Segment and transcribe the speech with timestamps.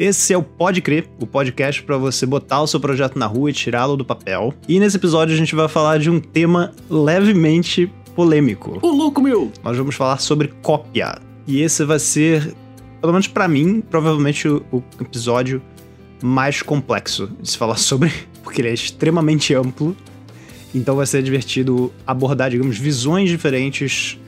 [0.00, 3.50] Esse é o Pode Crer, o podcast para você botar o seu projeto na rua
[3.50, 4.54] e tirá-lo do papel.
[4.66, 8.78] E nesse episódio a gente vai falar de um tema levemente polêmico.
[8.80, 9.52] Ô, louco meu!
[9.62, 11.18] Nós vamos falar sobre cópia.
[11.46, 12.54] E esse vai ser,
[12.98, 15.60] pelo menos para mim, provavelmente o, o episódio
[16.22, 18.10] mais complexo de se falar sobre,
[18.42, 19.94] porque ele é extremamente amplo.
[20.74, 24.18] Então vai ser divertido abordar, digamos, visões diferentes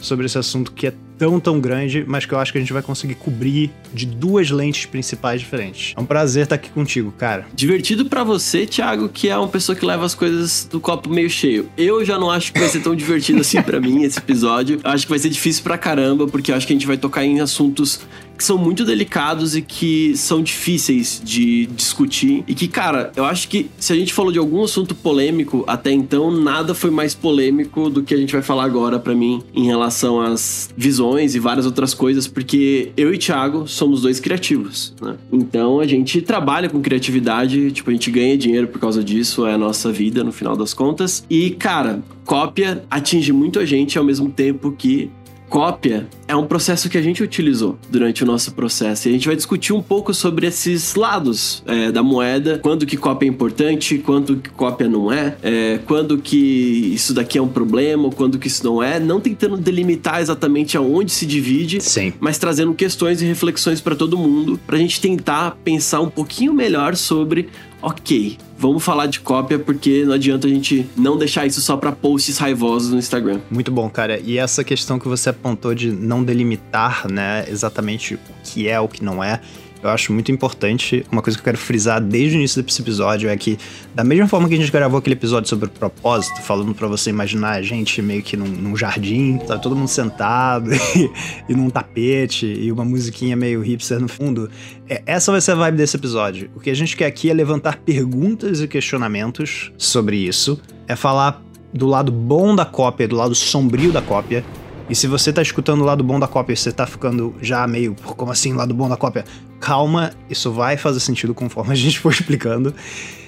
[0.00, 2.72] sobre esse assunto que é tão, tão grande, mas que eu acho que a gente
[2.72, 5.94] vai conseguir cobrir de duas lentes principais diferentes.
[5.96, 7.46] É um prazer estar aqui contigo, cara.
[7.54, 11.30] Divertido para você, Thiago, que é uma pessoa que leva as coisas do copo meio
[11.30, 11.68] cheio.
[11.76, 14.80] Eu já não acho que vai ser tão divertido assim para mim esse episódio.
[14.82, 16.96] Eu acho que vai ser difícil pra caramba, porque eu acho que a gente vai
[16.96, 18.00] tocar em assuntos
[18.42, 22.42] que são muito delicados e que são difíceis de discutir.
[22.48, 25.92] E que, cara, eu acho que se a gente falou de algum assunto polêmico até
[25.92, 29.64] então, nada foi mais polêmico do que a gente vai falar agora para mim em
[29.64, 35.14] relação às visões e várias outras coisas, porque eu e Thiago somos dois criativos, né?
[35.32, 39.54] Então a gente trabalha com criatividade, tipo, a gente ganha dinheiro por causa disso, é
[39.54, 41.24] a nossa vida no final das contas.
[41.30, 45.10] E, cara, cópia atinge muito a gente ao mesmo tempo que
[45.52, 49.06] cópia é um processo que a gente utilizou durante o nosso processo.
[49.06, 52.96] E a gente vai discutir um pouco sobre esses lados é, da moeda, quando que
[52.96, 57.48] cópia é importante, quando que cópia não é, é, quando que isso daqui é um
[57.48, 62.14] problema, quando que isso não é, não tentando delimitar exatamente aonde se divide, Sim.
[62.18, 66.54] mas trazendo questões e reflexões para todo mundo, para a gente tentar pensar um pouquinho
[66.54, 67.50] melhor sobre
[67.82, 71.90] ok, vamos falar de cópia porque não adianta a gente não deixar isso só para
[71.90, 73.40] posts raivosos no Instagram.
[73.50, 74.20] Muito bom, cara.
[74.20, 78.86] E essa questão que você apontou de não delimitar, né, exatamente o que é, o
[78.86, 79.40] que não é,
[79.82, 81.04] eu acho muito importante.
[81.10, 83.58] Uma coisa que eu quero frisar desde o início desse episódio é que,
[83.94, 87.10] da mesma forma que a gente gravou aquele episódio sobre o propósito, falando para você
[87.10, 91.10] imaginar a gente meio que num, num jardim, tá todo mundo sentado e,
[91.48, 94.48] e, num tapete e uma musiquinha meio hipster no fundo,
[94.88, 96.50] é, essa vai ser a vibe desse episódio.
[96.54, 101.42] O que a gente quer aqui é levantar perguntas e questionamentos sobre isso, é falar
[101.72, 104.44] do lado bom da cópia, do lado sombrio da cópia,
[104.92, 107.66] e se você tá escutando o lado bom da cópia e você tá ficando já
[107.66, 109.24] meio, como assim, lado bom da cópia?
[109.58, 112.74] Calma, isso vai fazer sentido conforme a gente for explicando.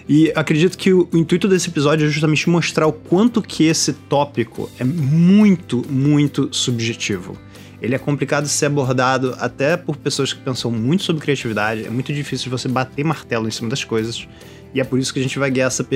[0.06, 3.94] E acredito que o, o, intuito desse episódio é justamente mostrar o quanto que esse
[3.94, 7.34] tópico é muito, muito subjetivo.
[7.80, 11.86] Ele é complicado de ser abordado até por pessoas que pensam muito sobre criatividade.
[11.86, 14.28] É muito difícil você bater martelo em cima das coisas.
[14.74, 15.86] E é por isso que a gente vai guiar essa,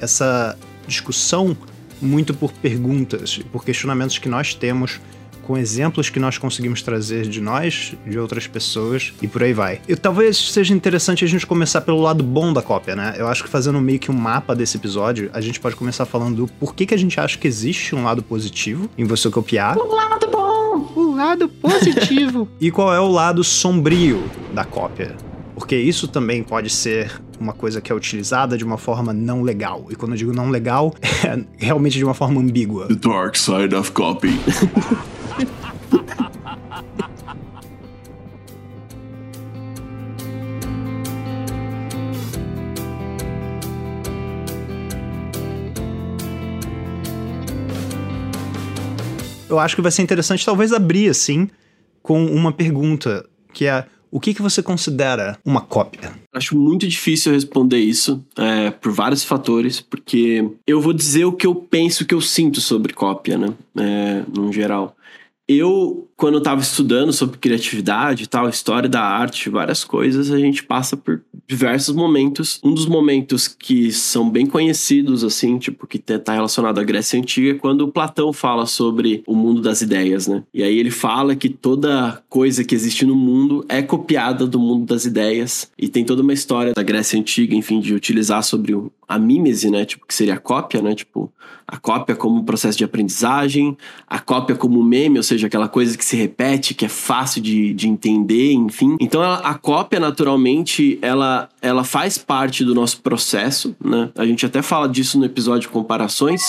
[0.00, 1.54] essa discussão
[2.00, 4.98] muito por perguntas, por questionamentos que nós temos
[5.48, 9.80] com exemplos que nós conseguimos trazer de nós, de outras pessoas e por aí vai.
[9.88, 13.14] E talvez seja interessante a gente começar pelo lado bom da cópia, né?
[13.16, 16.36] Eu acho que fazendo meio que um mapa desse episódio, a gente pode começar falando
[16.36, 19.78] do por que, que a gente acha que existe um lado positivo em você copiar.
[19.78, 20.92] O lado bom!
[20.94, 22.46] O lado positivo!
[22.60, 24.22] e qual é o lado sombrio
[24.52, 25.16] da cópia?
[25.54, 27.10] Porque isso também pode ser
[27.40, 29.86] uma coisa que é utilizada de uma forma não legal.
[29.88, 30.94] E quando eu digo não legal,
[31.24, 32.86] é realmente de uma forma ambígua.
[32.88, 34.38] The dark side of copy.
[49.48, 51.48] eu acho que vai ser interessante talvez abrir assim
[52.02, 56.12] com uma pergunta que é o que, que você considera uma cópia?
[56.32, 61.46] Acho muito difícil responder isso é, por vários fatores, porque eu vou dizer o que
[61.46, 63.52] eu penso, o que eu sinto sobre cópia, né?
[63.76, 64.96] É, no geral.
[65.48, 70.38] Eu, quando eu estava estudando sobre criatividade e tal, história da arte, várias coisas, a
[70.38, 72.60] gente passa por diversos momentos.
[72.62, 77.52] Um dos momentos que são bem conhecidos, assim, tipo, que está relacionado à Grécia Antiga,
[77.52, 80.42] é quando Platão fala sobre o mundo das ideias, né?
[80.52, 84.86] E aí ele fala que toda coisa que existe no mundo é copiada do mundo
[84.86, 85.70] das ideias.
[85.78, 88.76] E tem toda uma história da Grécia Antiga, enfim, de utilizar sobre
[89.06, 89.84] a mímese, né?
[89.84, 90.96] Tipo, que seria a cópia, né?
[90.96, 91.32] Tipo,
[91.66, 93.76] a cópia como processo de aprendizagem,
[94.06, 97.74] a cópia como meme, ou seja, aquela coisa que se repete, que é fácil de,
[97.74, 98.96] de entender, enfim.
[98.98, 104.10] Então, ela, a cópia, naturalmente, ela, ela faz parte do nosso processo, né?
[104.16, 106.42] A gente até fala disso no episódio comparações,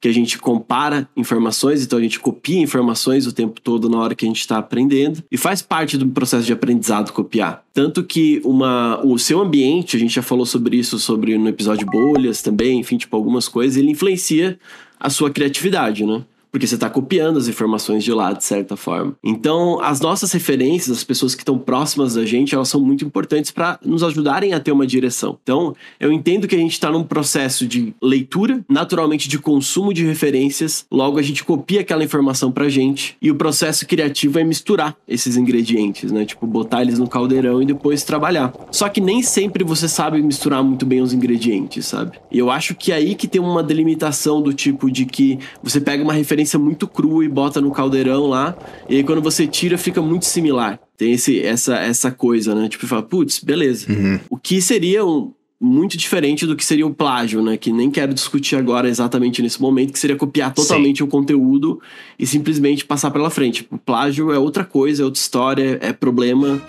[0.00, 4.14] que a gente compara informações, então a gente copia informações o tempo todo na hora
[4.14, 7.64] que a gente está aprendendo e faz parte do processo de aprendizado copiar.
[7.74, 11.86] Tanto que uma, o seu ambiente, a gente já falou sobre isso sobre no episódio
[11.86, 14.58] bolhas também, enfim, tipo algumas coisas, ele influencia
[14.98, 16.22] a sua criatividade, né?
[16.50, 19.14] Porque você está copiando as informações de lá, de certa forma.
[19.22, 23.50] Então, as nossas referências, as pessoas que estão próximas da gente, elas são muito importantes
[23.50, 25.38] para nos ajudarem a ter uma direção.
[25.42, 30.04] Então, eu entendo que a gente está num processo de leitura, naturalmente de consumo de
[30.04, 34.96] referências, logo a gente copia aquela informação pra gente, e o processo criativo é misturar
[35.06, 36.24] esses ingredientes, né?
[36.24, 38.52] Tipo, botar eles no caldeirão e depois trabalhar.
[38.70, 42.18] Só que nem sempre você sabe misturar muito bem os ingredientes, sabe?
[42.30, 45.80] E eu acho que é aí que tem uma delimitação do tipo de que você
[45.80, 48.56] pega uma referência muito crua e bota no caldeirão lá,
[48.88, 50.78] e aí quando você tira fica muito similar.
[50.96, 52.68] Tem esse, essa, essa coisa, né?
[52.68, 53.90] Tipo, fala, putz, beleza.
[53.90, 54.20] Uhum.
[54.28, 57.56] O que seria um, muito diferente do que seria o plágio, né?
[57.56, 61.04] Que nem quero discutir agora exatamente nesse momento, que seria copiar totalmente Sim.
[61.04, 61.80] o conteúdo
[62.18, 63.66] e simplesmente passar pela frente.
[63.70, 66.62] O plágio é outra coisa, é outra história, é problema.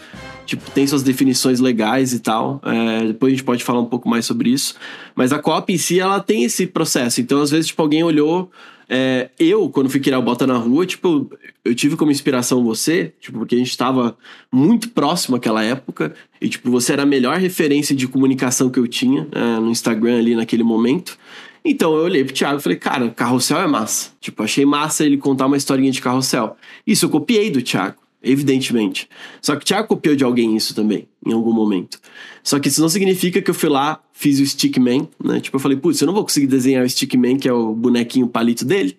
[0.45, 2.59] Tipo, tem suas definições legais e tal.
[2.65, 4.75] É, depois a gente pode falar um pouco mais sobre isso.
[5.15, 7.21] Mas a cópia em si, ela tem esse processo.
[7.21, 8.51] Então, às vezes, tipo, alguém olhou
[8.93, 11.31] é, eu, quando fui criar o Bota na Rua, tipo,
[11.63, 14.17] eu tive como inspiração você, tipo, porque a gente estava
[14.51, 18.85] muito próximo àquela época, e, tipo, você era a melhor referência de comunicação que eu
[18.89, 21.17] tinha é, no Instagram ali naquele momento.
[21.63, 24.11] Então eu olhei pro Thiago e falei, cara, carrossel é massa.
[24.19, 26.57] Tipo, achei massa ele contar uma historinha de carrossel.
[26.85, 29.09] Isso eu copiei do Thiago evidentemente.
[29.41, 31.99] Só que o Thiago copiou de alguém isso também, em algum momento.
[32.43, 35.39] Só que isso não significa que eu fui lá, fiz o Stickman, né?
[35.39, 38.27] Tipo, eu falei, putz, eu não vou conseguir desenhar o Stickman, que é o bonequinho
[38.27, 38.97] palito dele.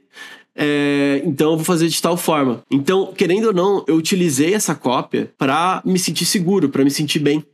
[0.55, 2.63] É, então eu vou fazer de tal forma.
[2.71, 7.19] Então, querendo ou não, eu utilizei essa cópia para me sentir seguro, para me sentir
[7.19, 7.45] bem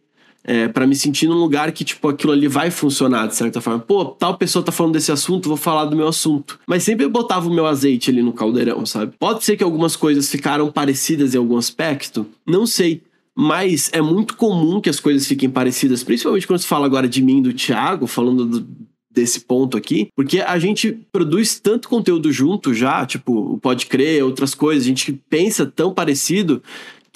[0.49, 3.81] é, para me sentir num lugar que, tipo, aquilo ali vai funcionar de certa forma.
[3.81, 6.59] Pô, tal pessoa tá falando desse assunto, vou falar do meu assunto.
[6.67, 9.13] Mas sempre eu botava o meu azeite ali no caldeirão, sabe?
[9.19, 13.03] Pode ser que algumas coisas ficaram parecidas em algum aspecto, não sei.
[13.37, 17.23] Mas é muito comum que as coisas fiquem parecidas, principalmente quando se fala agora de
[17.23, 18.67] mim, do Thiago, falando do,
[19.11, 24.25] desse ponto aqui, porque a gente produz tanto conteúdo junto já, tipo, o Pode Crer,
[24.25, 26.63] outras coisas, a gente pensa tão parecido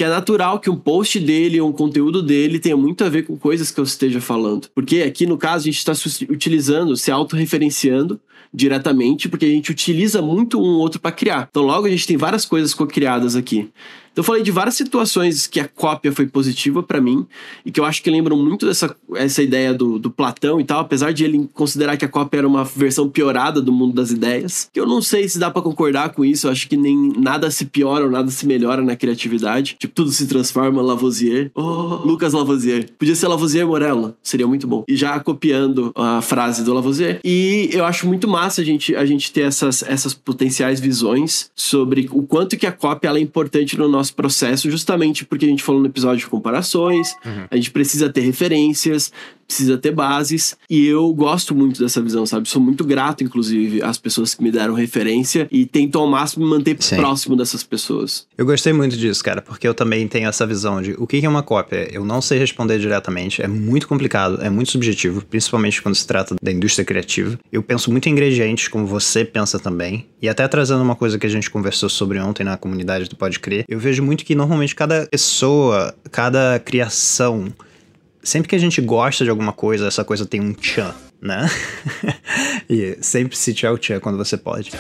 [0.03, 3.37] que é natural que um post dele um conteúdo dele tenha muito a ver com
[3.37, 4.69] coisas que eu esteja falando.
[4.75, 5.93] Porque aqui, no caso, a gente está
[6.29, 8.21] utilizando, se autorreferenciando
[8.53, 11.47] diretamente, porque a gente utiliza muito um outro para criar.
[11.49, 13.71] Então, logo, a gente tem várias coisas co-criadas aqui.
[14.13, 17.27] Então, eu falei de várias situações que a cópia foi positiva para mim
[17.65, 20.81] e que eu acho que lembram muito dessa essa ideia do, do Platão e tal,
[20.81, 24.69] apesar de ele considerar que a cópia era uma versão piorada do mundo das ideias.
[24.73, 27.51] Que eu não sei se dá para concordar com isso, eu acho que nem nada
[27.51, 29.77] se piora ou nada se melhora na criatividade.
[29.79, 31.51] Tipo, tudo se transforma Lavoisier.
[31.55, 32.91] Oh, Lucas Lavoisier.
[32.99, 34.85] Podia ser Lavoisier Morella, seria muito bom.
[34.89, 37.21] E já copiando a frase do Lavoisier.
[37.25, 42.09] E eu acho muito massa a gente, a gente ter essas, essas potenciais visões sobre
[42.13, 45.63] o quanto que a cópia é importante no nosso nosso processo, justamente porque a gente
[45.63, 47.47] falou no episódio de comparações, uhum.
[47.51, 49.13] a gente precisa ter referências,
[49.53, 50.57] precisa ter bases.
[50.69, 52.49] E eu gosto muito dessa visão, sabe?
[52.49, 56.51] Sou muito grato, inclusive, às pessoas que me deram referência e tento ao máximo me
[56.51, 56.97] manter Sim.
[56.97, 58.27] próximo dessas pessoas.
[58.37, 61.29] Eu gostei muito disso, cara, porque eu também tenho essa visão de o que é
[61.29, 61.89] uma cópia.
[61.93, 66.35] Eu não sei responder diretamente, é muito complicado, é muito subjetivo, principalmente quando se trata
[66.43, 67.39] da indústria criativa.
[67.53, 70.07] Eu penso muito em ingredientes, como você pensa também.
[70.21, 73.39] E até trazendo uma coisa que a gente conversou sobre ontem na comunidade do Pode
[73.39, 77.53] Crer, eu vejo muito que normalmente cada pessoa, cada criação
[78.23, 81.49] sempre que a gente gosta de alguma coisa, essa coisa tem um tchan, né?
[82.69, 84.73] e sempre se tiver o tchan quando você pode.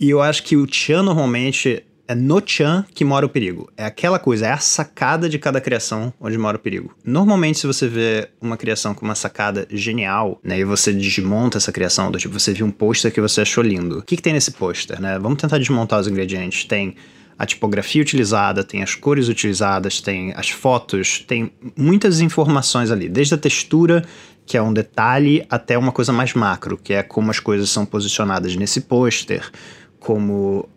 [0.00, 3.70] E eu acho que o tchan normalmente é no tchan que mora o perigo.
[3.76, 6.94] É aquela coisa, é a sacada de cada criação onde mora o perigo.
[7.04, 11.72] Normalmente, se você vê uma criação com uma sacada genial, né, e você desmonta essa
[11.72, 13.98] criação, do tipo, você viu um pôster que você achou lindo.
[13.98, 15.18] O que, que tem nesse pôster, né?
[15.18, 16.64] Vamos tentar desmontar os ingredientes.
[16.64, 16.94] Tem
[17.38, 23.34] a tipografia utilizada, tem as cores utilizadas, tem as fotos, tem muitas informações ali, desde
[23.34, 24.04] a textura,
[24.46, 27.84] que é um detalhe, até uma coisa mais macro, que é como as coisas são
[27.86, 29.50] posicionadas nesse pôster,
[29.98, 30.68] como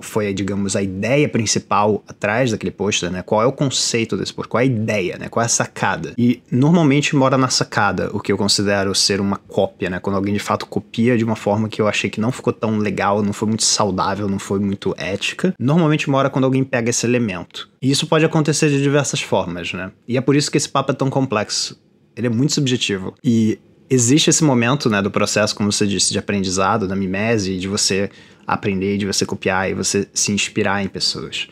[0.00, 3.22] foi, digamos, a ideia principal atrás daquele pôster, né?
[3.22, 4.50] Qual é o conceito desse pôster?
[4.50, 5.28] Qual é a ideia, né?
[5.28, 6.14] Qual é a sacada?
[6.16, 9.98] E normalmente mora na sacada, o que eu considero ser uma cópia, né?
[10.00, 12.78] Quando alguém de fato copia de uma forma que eu achei que não ficou tão
[12.78, 15.54] legal, não foi muito saudável, não foi muito ética.
[15.58, 17.68] Normalmente mora quando alguém pega esse elemento.
[17.80, 19.90] E isso pode acontecer de diversas formas, né?
[20.06, 21.80] E é por isso que esse papo é tão complexo.
[22.16, 23.14] Ele é muito subjetivo.
[23.22, 27.68] E existe esse momento, né, do processo, como você disse, de aprendizado, da mimese, de
[27.68, 28.10] você
[28.48, 31.48] aprender, de você copiar e você se inspirar em pessoas.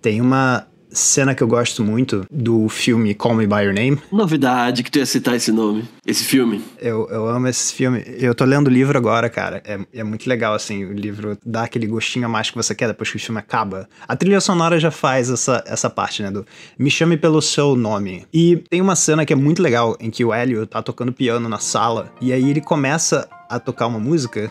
[0.00, 3.98] Tem uma cena que eu gosto muito do filme Call Me By Your Name.
[4.10, 6.64] Novidade que tu ia citar esse nome, esse filme.
[6.80, 8.02] Eu, eu amo esse filme.
[8.06, 9.62] Eu tô lendo o livro agora, cara.
[9.64, 12.88] É, é muito legal, assim, o livro dá aquele gostinho a mais que você quer
[12.88, 13.88] depois que o filme acaba.
[14.06, 16.46] A trilha sonora já faz essa, essa parte, né, do
[16.78, 18.26] Me Chame Pelo Seu Nome.
[18.32, 21.48] E tem uma cena que é muito legal, em que o Hélio tá tocando piano
[21.48, 24.50] na sala, e aí ele começa a tocar uma música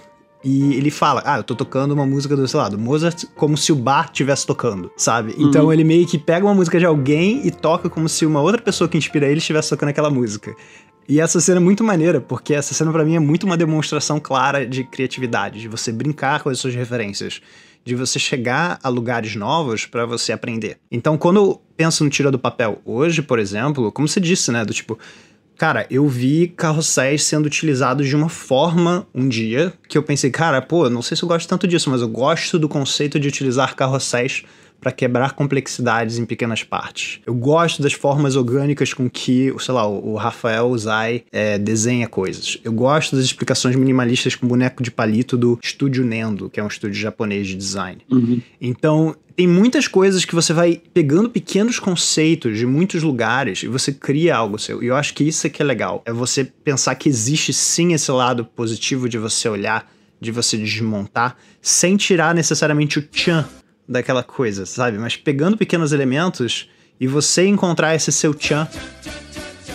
[0.50, 3.58] e ele fala, ah, eu tô tocando uma música do, sei lá, do Mozart como
[3.58, 5.36] se o bar estivesse tocando, sabe?
[5.38, 5.74] Então uhum.
[5.74, 8.88] ele meio que pega uma música de alguém e toca como se uma outra pessoa
[8.88, 10.56] que inspira ele estivesse tocando aquela música.
[11.06, 14.22] E essa cena é muito maneira, porque essa cena para mim é muito uma demonstração
[14.22, 17.42] clara de criatividade, de você brincar com as suas referências,
[17.84, 20.78] de você chegar a lugares novos para você aprender.
[20.90, 24.64] Então, quando eu penso no Tira do Papel hoje, por exemplo, como você disse, né,
[24.64, 24.98] do tipo,
[25.58, 30.62] Cara, eu vi carrosséis sendo utilizados de uma forma um dia que eu pensei, cara,
[30.62, 33.76] pô, não sei se eu gosto tanto disso, mas eu gosto do conceito de utilizar
[33.76, 34.44] carrosséis
[34.80, 37.20] para quebrar complexidades em pequenas partes.
[37.26, 42.58] Eu gosto das formas orgânicas com que, sei lá, o Rafael Zay é, desenha coisas.
[42.64, 46.68] Eu gosto das explicações minimalistas com boneco de palito do Estúdio Nendo, que é um
[46.68, 48.02] estúdio japonês de design.
[48.10, 48.42] Uhum.
[48.62, 53.92] Então, tem muitas coisas que você vai pegando pequenos conceitos de muitos lugares e você
[53.92, 54.82] cria algo seu.
[54.82, 56.02] E eu acho que isso é que é legal.
[56.06, 61.38] É você pensar que existe sim esse lado positivo de você olhar, de você desmontar,
[61.62, 63.48] sem tirar necessariamente o tchan
[63.88, 64.98] daquela coisa, sabe?
[64.98, 68.68] Mas pegando pequenos elementos e você encontrar esse seu tchan.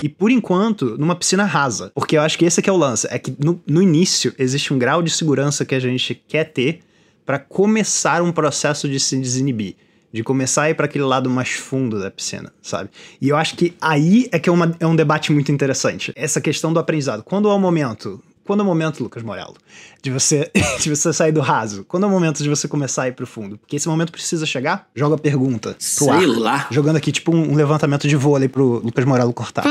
[0.02, 1.92] E por enquanto, numa piscina rasa.
[1.94, 3.06] Porque eu acho que esse é é o lance.
[3.08, 6.80] É que no, no início existe um grau de segurança que a gente quer ter
[7.24, 9.76] para começar um processo de se desinibir.
[10.12, 12.90] De começar a ir para aquele lado mais fundo da piscina, sabe?
[13.20, 16.12] E eu acho que aí é que é, uma, é um debate muito interessante.
[16.14, 17.22] Essa questão do aprendizado.
[17.22, 19.54] Quando é o momento quando é o momento, Lucas Morello,
[20.02, 21.84] de você, de você sair do raso?
[21.84, 23.58] Quando é o momento de você começar a ir pro fundo?
[23.58, 24.88] Porque esse momento precisa chegar?
[24.94, 26.26] Joga a pergunta Sei ar.
[26.26, 26.66] lá.
[26.70, 29.64] Jogando aqui, tipo, um, um levantamento de vôlei pro Lucas Morello cortar.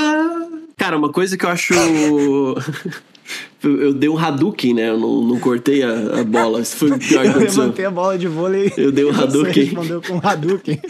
[0.78, 1.74] Cara, uma coisa que eu acho.
[3.64, 4.90] eu, dei um Hadouken, né?
[4.90, 6.62] Eu não, não cortei a, a, bola.
[6.62, 7.62] Isso foi o pior que aconteceu.
[7.62, 8.74] Eu levantei a bola de vôlei.
[8.76, 9.54] Eu dei um Hadouken.
[9.54, 10.82] Você respondeu com um Hadouken.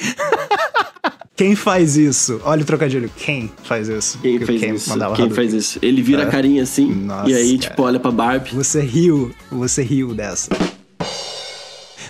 [1.42, 2.40] Quem faz isso?
[2.44, 3.10] Olha o trocadilho.
[3.18, 4.20] Quem faz isso?
[4.22, 4.94] Quem faz quem isso?
[5.16, 5.80] Quem faz isso?
[5.82, 6.26] Ele vira é.
[6.28, 7.72] a carinha assim Nossa, e aí, cara.
[7.72, 8.52] tipo, olha pra Barbie.
[8.54, 10.52] Você riu, você riu dessa.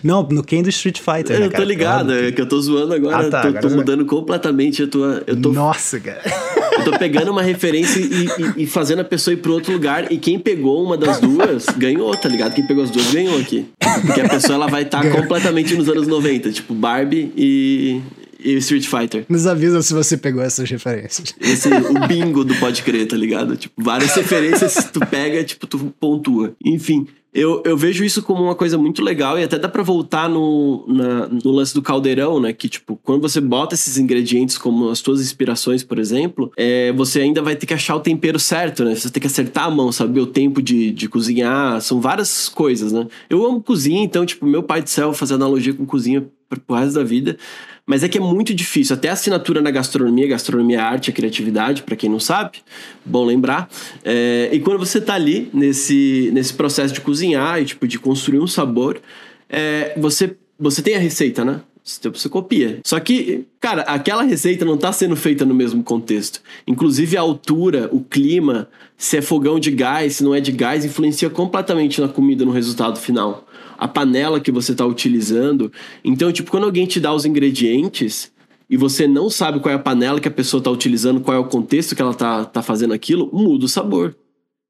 [0.03, 2.93] Não, no Ken do Street Fighter, né, Eu tô ligado, é que eu tô zoando
[2.93, 3.25] agora.
[3.25, 5.23] Ah, tá, tô, agora tô mudando completamente a tua.
[5.25, 6.21] Eu tô, Nossa, cara.
[6.73, 10.11] Eu tô pegando uma referência e, e, e, fazendo a pessoa ir pro outro lugar.
[10.11, 12.55] E quem pegou uma das duas ganhou, tá ligado?
[12.55, 13.67] Quem pegou as duas ganhou aqui.
[14.05, 18.01] Porque a pessoa ela vai estar tá completamente nos anos 90, tipo Barbie e,
[18.43, 19.25] e Street Fighter.
[19.29, 21.33] Nos avisa se você pegou essas referências.
[21.39, 23.55] Esse, o bingo do Pode Crer, tá ligado?
[23.55, 26.53] Tipo, várias referências tu pega, tipo, tu pontua.
[26.63, 30.27] Enfim, eu, eu vejo isso como uma coisa muito legal e até dá pra voltar
[30.27, 32.51] no, na, no lance do caldeirão, né?
[32.51, 37.21] Que, tipo, quando você bota esses ingredientes como as tuas inspirações, por exemplo, é, você
[37.21, 38.95] ainda vai ter que achar o tempero certo, né?
[38.95, 41.79] Você tem que acertar a mão, saber o tempo de, de cozinhar.
[41.79, 43.07] São várias coisas, né?
[43.29, 46.95] Eu amo cozinha, então, tipo, meu pai do céu fazer analogia com cozinha pro resto
[46.95, 47.37] da vida.
[47.85, 48.95] Mas é que é muito difícil.
[48.95, 52.59] Até a assinatura na gastronomia, gastronomia é arte, é criatividade, para quem não sabe,
[53.03, 53.69] bom lembrar.
[54.03, 58.39] É, e quando você tá ali nesse, nesse processo de cozinhar e tipo, de construir
[58.39, 59.01] um sabor,
[59.49, 61.61] é, você, você tem a receita, né?
[61.83, 62.79] Você copia.
[62.85, 66.39] Só que, cara, aquela receita não está sendo feita no mesmo contexto.
[66.67, 70.85] Inclusive a altura, o clima, se é fogão de gás, se não é de gás,
[70.85, 73.47] influencia completamente na comida, no resultado final
[73.81, 75.73] a panela que você está utilizando.
[76.03, 78.31] Então, tipo, quando alguém te dá os ingredientes
[78.69, 81.39] e você não sabe qual é a panela que a pessoa está utilizando, qual é
[81.39, 84.15] o contexto que ela está tá fazendo aquilo, muda o sabor.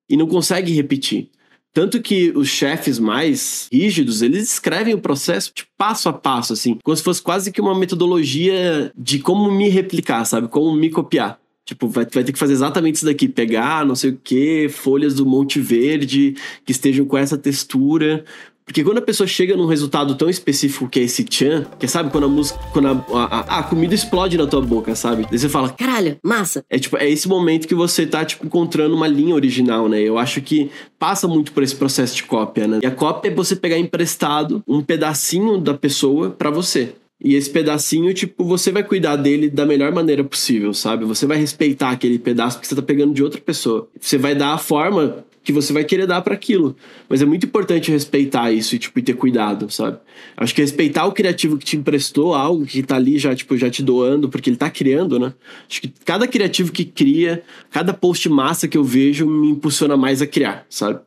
[0.10, 1.30] E não consegue repetir.
[1.74, 6.78] Tanto que os chefes mais rígidos, eles escrevem o processo de passo a passo, assim,
[6.82, 10.48] como se fosse quase que uma metodologia de como me replicar, sabe?
[10.48, 11.38] Como me copiar.
[11.64, 15.14] Tipo, vai, vai ter que fazer exatamente isso daqui, pegar não sei o que, folhas
[15.14, 18.26] do Monte Verde que estejam com essa textura,
[18.66, 22.10] porque quando a pessoa chega num resultado tão específico que é esse tchan, que sabe
[22.10, 25.26] quando a música, quando a, a, a, comida explode na tua boca, sabe?
[25.30, 26.64] Daí você fala, caralho, massa.
[26.70, 30.00] É tipo, é esse momento que você tá, tipo, encontrando uma linha original, né?
[30.00, 32.80] Eu acho que passa muito por esse processo de cópia, né?
[32.82, 36.94] E a cópia é você pegar emprestado um pedacinho da pessoa para você.
[37.24, 41.06] E esse pedacinho, tipo, você vai cuidar dele da melhor maneira possível, sabe?
[41.06, 43.88] Você vai respeitar aquele pedaço porque você tá pegando de outra pessoa.
[44.00, 46.76] Você vai dar a forma que você vai querer dar para aquilo.
[47.10, 49.98] Mas é muito importante respeitar isso e, tipo, ter cuidado, sabe?
[50.38, 53.70] Acho que respeitar o criativo que te emprestou algo, que tá ali já, tipo, já
[53.70, 55.34] te doando, porque ele tá criando, né?
[55.70, 60.22] Acho que cada criativo que cria, cada post massa que eu vejo me impulsiona mais
[60.22, 61.00] a criar, sabe?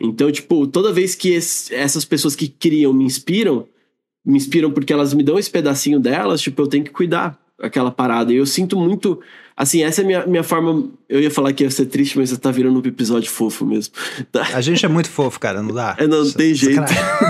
[0.00, 3.66] Então, tipo, toda vez que esse, essas pessoas que criam me inspiram,
[4.24, 7.90] me inspiram porque elas me dão esse pedacinho delas, tipo, eu tenho que cuidar aquela
[7.90, 8.32] parada.
[8.32, 9.20] E eu sinto muito.
[9.56, 10.88] Assim, essa é a minha, minha forma.
[11.08, 13.94] Eu ia falar que ia ser triste, mas você tá virando um episódio fofo mesmo.
[14.30, 14.42] Tá?
[14.54, 15.96] A gente é muito fofo, cara, não dá?
[15.98, 16.82] É, não, não tem jeito.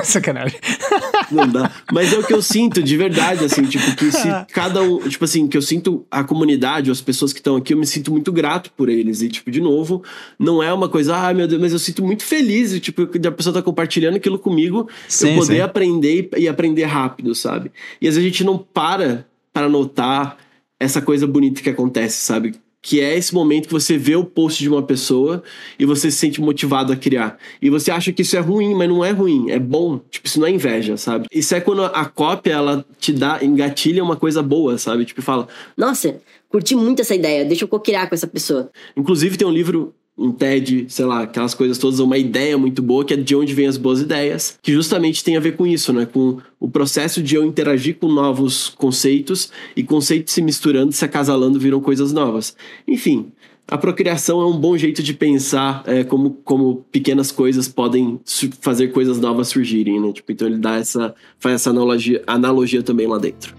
[0.03, 0.59] Sacanagem.
[1.31, 1.73] Não dá.
[1.93, 5.01] Mas é o que eu sinto de verdade, assim, tipo, que se cada um.
[5.09, 8.13] Tipo assim, que eu sinto a comunidade, as pessoas que estão aqui, eu me sinto
[8.13, 9.23] muito grato por eles.
[9.23, 10.05] E, tipo, de novo,
[10.39, 13.33] não é uma coisa, ah, meu Deus, mas eu sinto muito feliz, tipo, de a
[13.33, 15.61] pessoa tá compartilhando aquilo comigo, Sim, eu poder sim.
[15.61, 17.73] aprender e aprender rápido, sabe?
[18.01, 20.37] E às vezes a gente não para para notar
[20.79, 22.57] essa coisa bonita que acontece, sabe?
[22.83, 25.43] Que é esse momento que você vê o post de uma pessoa
[25.79, 27.39] e você se sente motivado a criar.
[27.63, 29.99] E você acha que isso é ruim, mas não é ruim, é bom.
[30.11, 31.27] Tipo, isso não é inveja, sabe?
[31.33, 35.07] Isso é quando a cópia, ela te dá, engatilha uma coisa boa, sabe?
[35.07, 35.49] Tipo, fala.
[35.75, 36.21] Nossa,
[36.51, 38.71] curti muito essa ideia, deixa eu cocriar com essa pessoa.
[38.95, 43.05] Inclusive tem um livro um TED, sei lá, aquelas coisas todas, uma ideia muito boa,
[43.05, 45.93] que é de onde vêm as boas ideias, que justamente tem a ver com isso,
[45.93, 46.07] né?
[46.07, 51.61] Com o processo de eu interagir com novos conceitos e conceitos se misturando, se acasalando,
[51.61, 52.57] viram coisas novas.
[52.89, 53.31] Enfim,
[53.69, 58.19] a procriação é um bom jeito de pensar é, como, como pequenas coisas podem
[58.61, 60.13] fazer coisas novas surgirem, né?
[60.13, 63.55] Tipo, então ele dá essa, faz essa analogia, analogia também lá dentro.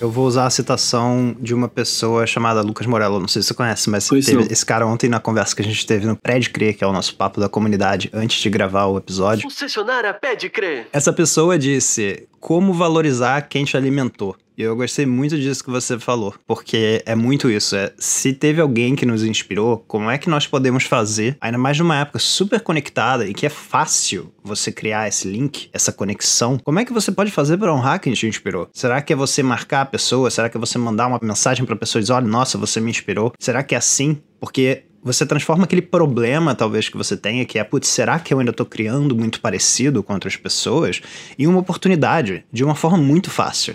[0.00, 3.18] Eu vou usar a citação de uma pessoa chamada Lucas Morello.
[3.18, 5.84] Não sei se você conhece, mas teve esse cara ontem na conversa que a gente
[5.84, 8.96] teve no Prédio Crer, que é o nosso papo da comunidade, antes de gravar o
[8.96, 9.42] episódio.
[9.42, 10.86] Concessionária pede crer.
[10.92, 14.36] Essa pessoa disse como valorizar quem te alimentou.
[14.58, 17.76] E eu gostei muito disso que você falou, porque é muito isso.
[17.76, 21.78] É, se teve alguém que nos inspirou, como é que nós podemos fazer, ainda mais
[21.78, 26.80] numa época super conectada e que é fácil você criar esse link, essa conexão, como
[26.80, 28.68] é que você pode fazer para honrar quem te inspirou?
[28.72, 30.28] Será que é você marcar a pessoa?
[30.28, 32.80] Será que é você mandar uma mensagem para a pessoa e dizer, olha, nossa, você
[32.80, 33.32] me inspirou?
[33.38, 34.20] Será que é assim?
[34.40, 38.38] Porque você transforma aquele problema, talvez, que você tenha, que é, putz, será que eu
[38.38, 41.00] ainda tô criando muito parecido com outras pessoas?
[41.38, 43.74] Em uma oportunidade, de uma forma muito fácil.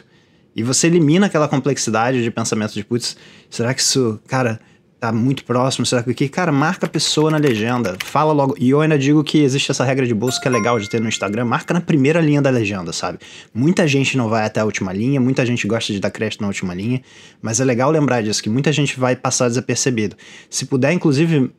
[0.55, 3.17] E você elimina aquela complexidade de pensamento de, putz,
[3.49, 4.59] será que isso, cara,
[5.03, 5.86] tá muito próximo?
[5.86, 6.29] Será que o que?
[6.29, 8.55] Cara, marca a pessoa na legenda, fala logo.
[8.57, 11.01] E eu ainda digo que existe essa regra de bolso que é legal de ter
[11.01, 13.19] no Instagram, marca na primeira linha da legenda, sabe?
[13.53, 16.48] Muita gente não vai até a última linha, muita gente gosta de dar crédito na
[16.48, 17.01] última linha,
[17.41, 20.15] mas é legal lembrar disso, que muita gente vai passar desapercebido.
[20.50, 21.51] Se puder, inclusive,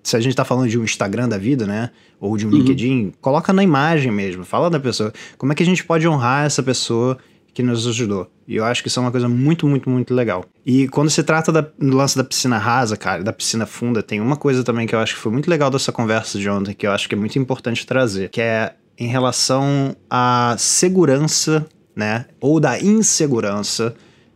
[0.00, 1.90] se a gente tá falando de um Instagram da vida, né?
[2.20, 5.12] Ou de um LinkedIn, coloca na imagem mesmo, fala da pessoa.
[5.36, 7.18] Como é que a gente pode honrar essa pessoa
[7.54, 8.30] que nos ajudou?
[8.46, 10.44] E eu acho que isso é uma coisa muito, muito, muito legal.
[10.66, 14.20] E quando se trata da, do lance da piscina rasa, cara, da piscina funda, tem
[14.20, 16.86] uma coisa também que eu acho que foi muito legal dessa conversa de ontem, que
[16.86, 22.26] eu acho que é muito importante trazer, que é em relação à segurança, né?
[22.40, 23.94] Ou da insegurança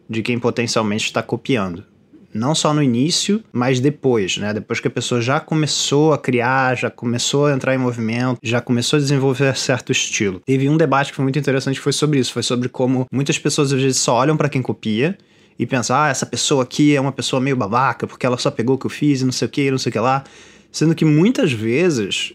[0.09, 1.85] de quem potencialmente está copiando
[2.33, 4.53] não só no início, mas depois, né?
[4.53, 8.61] Depois que a pessoa já começou a criar, já começou a entrar em movimento, já
[8.61, 10.41] começou a desenvolver certo estilo.
[10.45, 13.73] Teve um debate que foi muito interessante foi sobre isso, foi sobre como muitas pessoas
[13.73, 15.17] às vezes só olham para quem copia
[15.59, 18.77] e pensam, ah, essa pessoa aqui é uma pessoa meio babaca porque ela só pegou
[18.77, 20.23] o que eu fiz e não sei o que, não sei o que lá,
[20.71, 22.35] sendo que muitas vezes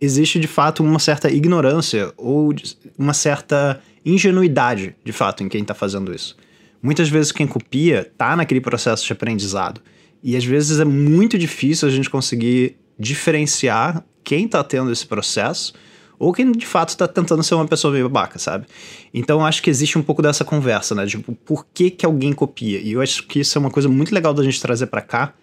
[0.00, 2.52] existe de fato uma certa ignorância ou
[2.98, 6.36] uma certa ingenuidade, de fato, em quem está fazendo isso.
[6.82, 9.80] Muitas vezes quem copia tá naquele processo de aprendizado.
[10.22, 15.72] E às vezes é muito difícil a gente conseguir diferenciar quem tá tendo esse processo
[16.18, 18.66] ou quem de fato tá tentando ser uma pessoa meio babaca, sabe?
[19.12, 21.06] Então acho que existe um pouco dessa conversa, né?
[21.06, 22.80] Tipo, por que que alguém copia?
[22.80, 25.34] E eu acho que isso é uma coisa muito legal da gente trazer para cá,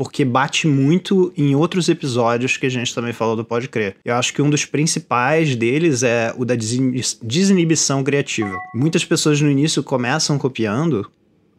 [0.00, 3.96] porque bate muito em outros episódios que a gente também falou do Pode Crer.
[4.02, 8.56] Eu acho que um dos principais deles é o da desini- desinibição criativa.
[8.74, 11.06] Muitas pessoas no início começam copiando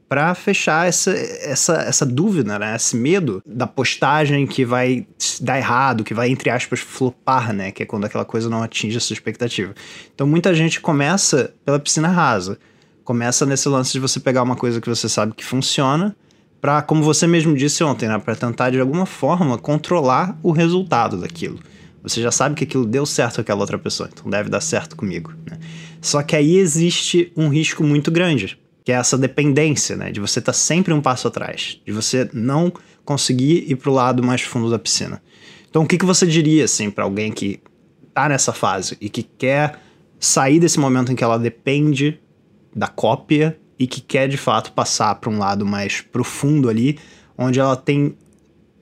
[0.10, 2.76] para fechar essa, essa, essa dúvida, né?
[2.76, 5.06] Esse medo da postagem que vai
[5.40, 7.70] dar errado, que vai, entre aspas, flopar, né?
[7.70, 9.76] Que é quando aquela coisa não atinge a sua expectativa.
[10.16, 12.58] Então muita gente começa pela piscina rasa.
[13.04, 16.16] Começa nesse lance de você pegar uma coisa que você sabe que funciona
[16.62, 21.18] para, como você mesmo disse ontem, né, para tentar de alguma forma controlar o resultado
[21.18, 21.60] daquilo.
[22.04, 24.96] Você já sabe que aquilo deu certo com aquela outra pessoa, então deve dar certo
[24.96, 25.34] comigo.
[25.50, 25.60] Né?
[26.00, 30.40] Só que aí existe um risco muito grande, que é essa dependência, né, de você
[30.40, 32.72] estar sempre um passo atrás, de você não
[33.04, 35.22] conseguir ir para o lado mais fundo da piscina.
[35.70, 37.60] Então, o que, que você diria assim para alguém que
[38.14, 39.80] tá nessa fase e que quer
[40.20, 42.20] sair desse momento em que ela depende
[42.76, 47.00] da cópia e que quer de fato passar para um lado mais profundo ali,
[47.36, 48.16] onde ela tem,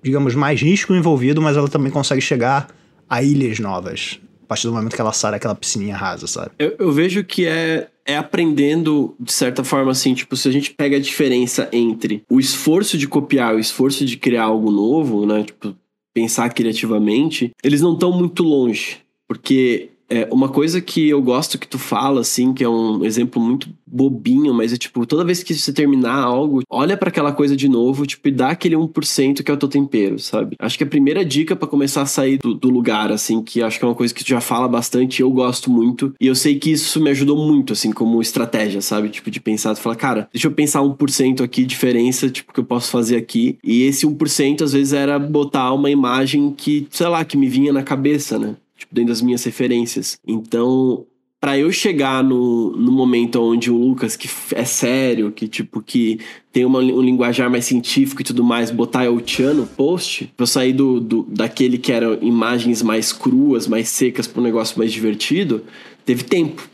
[0.04, 2.68] digamos, mais risco envolvido, mas ela também consegue chegar
[3.10, 4.20] a ilhas novas.
[4.44, 6.52] A partir do momento que ela sai daquela piscininha rasa, sabe?
[6.60, 10.72] Eu, eu vejo que é, é aprendendo, de certa forma, assim, tipo, se a gente
[10.72, 15.44] pega a diferença entre o esforço de copiar o esforço de criar algo novo, né?
[15.46, 15.74] Tipo,
[16.14, 18.98] pensar criativamente, eles não estão muito longe.
[19.30, 23.42] Porque é, uma coisa que eu gosto que tu fala, assim, que é um exemplo
[23.42, 27.56] muito bobinho, mas é tipo, toda vez que você terminar algo, olha para aquela coisa
[27.56, 30.56] de novo, tipo, e dá aquele 1% que é o teu tempero, sabe?
[30.60, 33.80] Acho que a primeira dica para começar a sair do, do, lugar, assim, que acho
[33.80, 36.58] que é uma coisa que tu já fala bastante, eu gosto muito, e eu sei
[36.58, 39.10] que isso me ajudou muito, assim, como estratégia, sabe?
[39.10, 42.66] Tipo, de pensar, tu fala, cara, deixa eu pensar 1% aqui, diferença, tipo, que eu
[42.66, 47.24] posso fazer aqui, e esse 1% às vezes era botar uma imagem que, sei lá,
[47.26, 48.56] que me vinha na cabeça, né?
[48.80, 50.18] Tipo, dentro das minhas referências.
[50.26, 51.06] Então,
[51.40, 56.20] para eu chegar no, no momento onde o Lucas, que é sério, que tipo, que
[56.52, 60.44] tem uma, um linguajar mais científico e tudo mais, botar El Chan no post, pra
[60.44, 64.78] eu sair do, do, daquele que eram imagens mais cruas, mais secas, para um negócio
[64.78, 65.64] mais divertido,
[66.06, 66.68] teve tempo,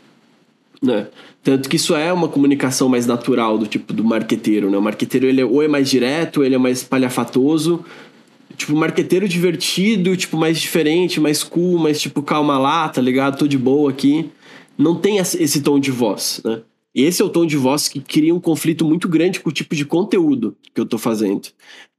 [0.82, 1.08] né?
[1.44, 4.76] Tanto que isso é uma comunicação mais natural do tipo do marqueteiro, né?
[4.76, 7.84] O marqueteiro, ele é, ou é mais direto, ele é mais palhafatoso,
[8.56, 13.38] tipo, marqueteiro divertido, tipo, mais diferente, mais cool, mais tipo, calma lá, tá ligado?
[13.38, 14.30] Tô de boa aqui.
[14.76, 16.62] Não tem esse tom de voz, né?
[16.94, 19.52] E esse é o tom de voz que cria um conflito muito grande com o
[19.52, 21.48] tipo de conteúdo que eu tô fazendo.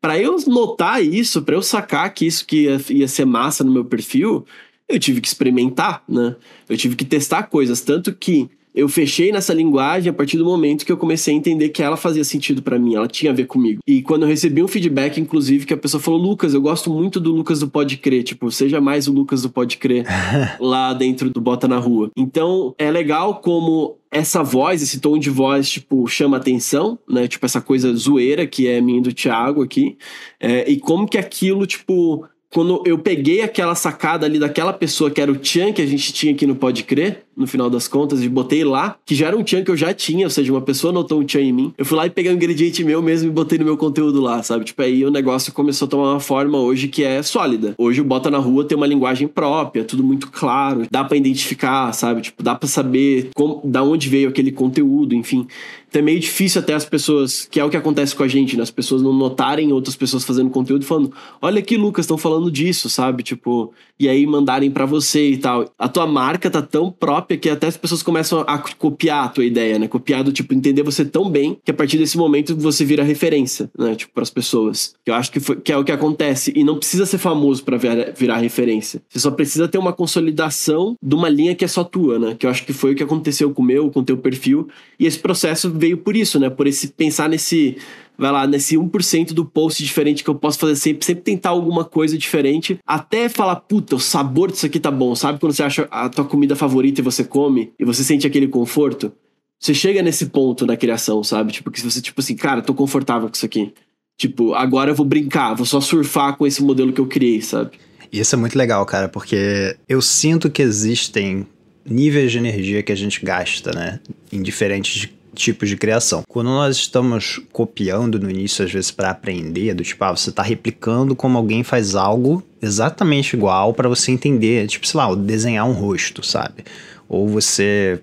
[0.02, 3.72] Para eu notar isso, para eu sacar que isso que ia, ia ser massa no
[3.72, 4.44] meu perfil,
[4.90, 6.36] eu tive que experimentar, né?
[6.68, 10.86] Eu tive que testar coisas, tanto que eu fechei nessa linguagem a partir do momento
[10.86, 13.48] que eu comecei a entender que ela fazia sentido para mim, ela tinha a ver
[13.48, 13.82] comigo.
[13.88, 17.20] E quando eu recebi um feedback, inclusive, que a pessoa falou: Lucas, eu gosto muito
[17.20, 20.06] do Lucas do Pode Crer, tipo, seja mais o Lucas do Pode Crer
[20.62, 22.12] lá dentro do Bota na Rua.
[22.16, 27.28] Então, é legal como essa voz, esse tom de voz, tipo, chama atenção, né?
[27.28, 29.98] Tipo, essa coisa zoeira que é minha do Thiago aqui.
[30.40, 35.20] É, e como que aquilo, tipo, quando eu peguei aquela sacada ali daquela pessoa que
[35.20, 38.24] era o Chan que a gente tinha aqui no Pode Crer, no final das contas,
[38.24, 40.62] e botei lá, que já era um Chan que eu já tinha, ou seja, uma
[40.62, 41.74] pessoa notou um Chan em mim.
[41.78, 44.42] Eu fui lá e peguei um ingrediente meu mesmo e botei no meu conteúdo lá,
[44.42, 44.66] sabe?
[44.66, 47.76] Tipo, aí o negócio começou a tomar uma forma hoje que é sólida.
[47.78, 51.94] Hoje o Bota na Rua tem uma linguagem própria, tudo muito claro, dá para identificar,
[51.94, 52.22] sabe?
[52.22, 55.48] Tipo, dá para saber como, da onde veio aquele conteúdo, enfim.
[55.90, 58.58] Então é meio difícil até as pessoas, que é o que acontece com a gente,
[58.58, 58.64] né?
[58.64, 62.90] As pessoas não notarem outras pessoas fazendo conteúdo falando, olha aqui, Lucas, estão falando disso,
[62.90, 63.24] sabe?
[63.24, 65.74] Tipo, e aí mandarem para você e tal.
[65.78, 69.46] A tua marca tá tão própria que até as pessoas começam a copiar a tua
[69.46, 69.88] ideia, né?
[69.88, 73.70] Copiar do tipo, entender você tão bem que a partir desse momento você vira referência,
[73.78, 73.96] né?
[73.96, 74.94] Tipo, pras pessoas.
[75.06, 76.54] Eu acho que, foi, que é o que acontece.
[76.56, 77.78] E não precisa ser famoso para
[78.16, 79.02] virar referência.
[79.10, 82.36] Você só precisa ter uma consolidação de uma linha que é só tua, né?
[82.38, 84.68] Que eu acho que foi o que aconteceu com o meu, com o teu perfil.
[85.00, 86.50] E esse processo veio por isso, né?
[86.50, 87.78] Por esse pensar nesse
[88.18, 91.86] vai lá, nesse 1% do post diferente que eu posso fazer sempre, sempre tentar alguma
[91.86, 95.88] coisa diferente, até falar, puta, o sabor disso aqui tá bom, sabe quando você acha
[95.92, 99.12] a tua comida favorita e você come e você sente aquele conforto?
[99.60, 101.52] Você chega nesse ponto na criação, sabe?
[101.52, 103.74] Tipo, que você, tipo assim, cara, tô confortável com isso aqui.
[104.18, 107.72] Tipo, agora eu vou brincar, vou só surfar com esse modelo que eu criei, sabe?
[108.12, 111.46] Isso é muito legal, cara, porque eu sinto que existem
[111.86, 114.00] níveis de energia que a gente gasta, né?
[114.32, 116.24] Em diferentes tipos de criação.
[116.28, 120.42] Quando nós estamos copiando no início, às vezes para aprender, do tipo, ah, você está
[120.42, 125.74] replicando como alguém faz algo exatamente igual para você entender, tipo, sei lá, desenhar um
[125.74, 126.64] rosto, sabe?
[127.08, 128.02] Ou você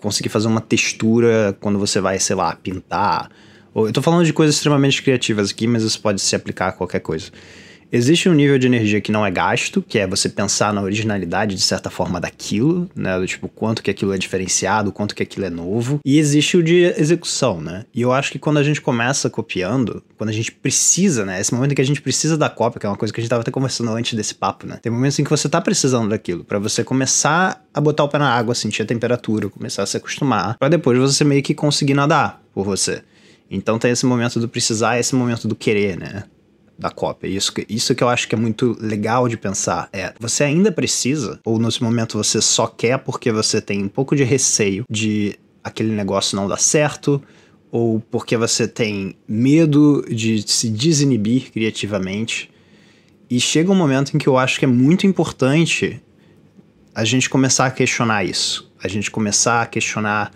[0.00, 3.30] conseguir fazer uma textura quando você vai, sei lá, pintar.
[3.74, 7.00] Eu tô falando de coisas extremamente criativas aqui, mas isso pode se aplicar a qualquer
[7.00, 7.30] coisa.
[7.94, 11.54] Existe um nível de energia que não é gasto, que é você pensar na originalidade,
[11.54, 13.18] de certa forma, daquilo, né?
[13.18, 16.00] Do tipo, quanto que aquilo é diferenciado, quanto que aquilo é novo.
[16.02, 17.84] E existe o de execução, né?
[17.94, 21.38] E eu acho que quando a gente começa copiando, quando a gente precisa, né?
[21.38, 23.22] Esse momento em que a gente precisa da cópia, que é uma coisa que a
[23.22, 24.78] gente tava até conversando antes desse papo, né?
[24.80, 28.16] Tem momentos em que você tá precisando daquilo, para você começar a botar o pé
[28.16, 31.92] na água, sentir a temperatura, começar a se acostumar, para depois você meio que conseguir
[31.92, 33.02] nadar por você.
[33.50, 36.24] Então tem esse momento do precisar e esse momento do querer, né?
[36.78, 37.28] Da cópia.
[37.28, 39.88] Isso, isso que eu acho que é muito legal de pensar.
[39.92, 44.16] É, você ainda precisa, ou nesse momento você só quer porque você tem um pouco
[44.16, 47.22] de receio de aquele negócio não dar certo,
[47.70, 52.50] ou porque você tem medo de se desinibir criativamente.
[53.30, 56.02] E chega um momento em que eu acho que é muito importante
[56.94, 58.70] a gente começar a questionar isso.
[58.82, 60.32] A gente começar a questionar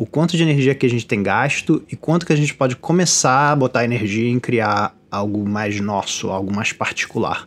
[0.00, 2.74] o quanto de energia que a gente tem gasto e quanto que a gente pode
[2.74, 7.44] começar a botar energia em criar algo mais nosso, algo mais particular.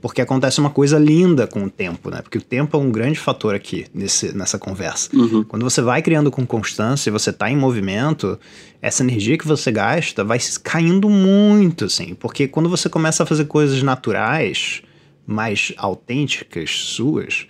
[0.00, 2.22] Porque acontece uma coisa linda com o tempo, né?
[2.22, 5.10] Porque o tempo é um grande fator aqui nesse, nessa conversa.
[5.16, 5.42] Uhum.
[5.42, 8.38] Quando você vai criando com constância e você está em movimento,
[8.80, 12.14] essa energia que você gasta vai caindo muito, assim.
[12.14, 14.80] Porque quando você começa a fazer coisas naturais,
[15.26, 17.48] mais autênticas, suas,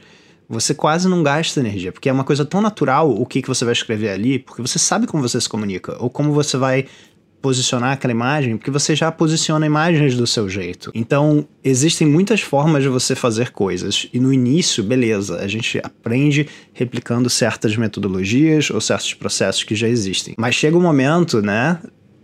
[0.49, 3.65] você quase não gasta energia, porque é uma coisa tão natural o que, que você
[3.65, 6.87] vai escrever ali, porque você sabe como você se comunica, ou como você vai
[7.41, 10.91] posicionar aquela imagem, porque você já posiciona imagens do seu jeito.
[10.95, 14.09] Então, existem muitas formas de você fazer coisas.
[14.13, 19.89] E no início, beleza, a gente aprende replicando certas metodologias ou certos processos que já
[19.89, 20.35] existem.
[20.37, 21.79] Mas chega um momento, né?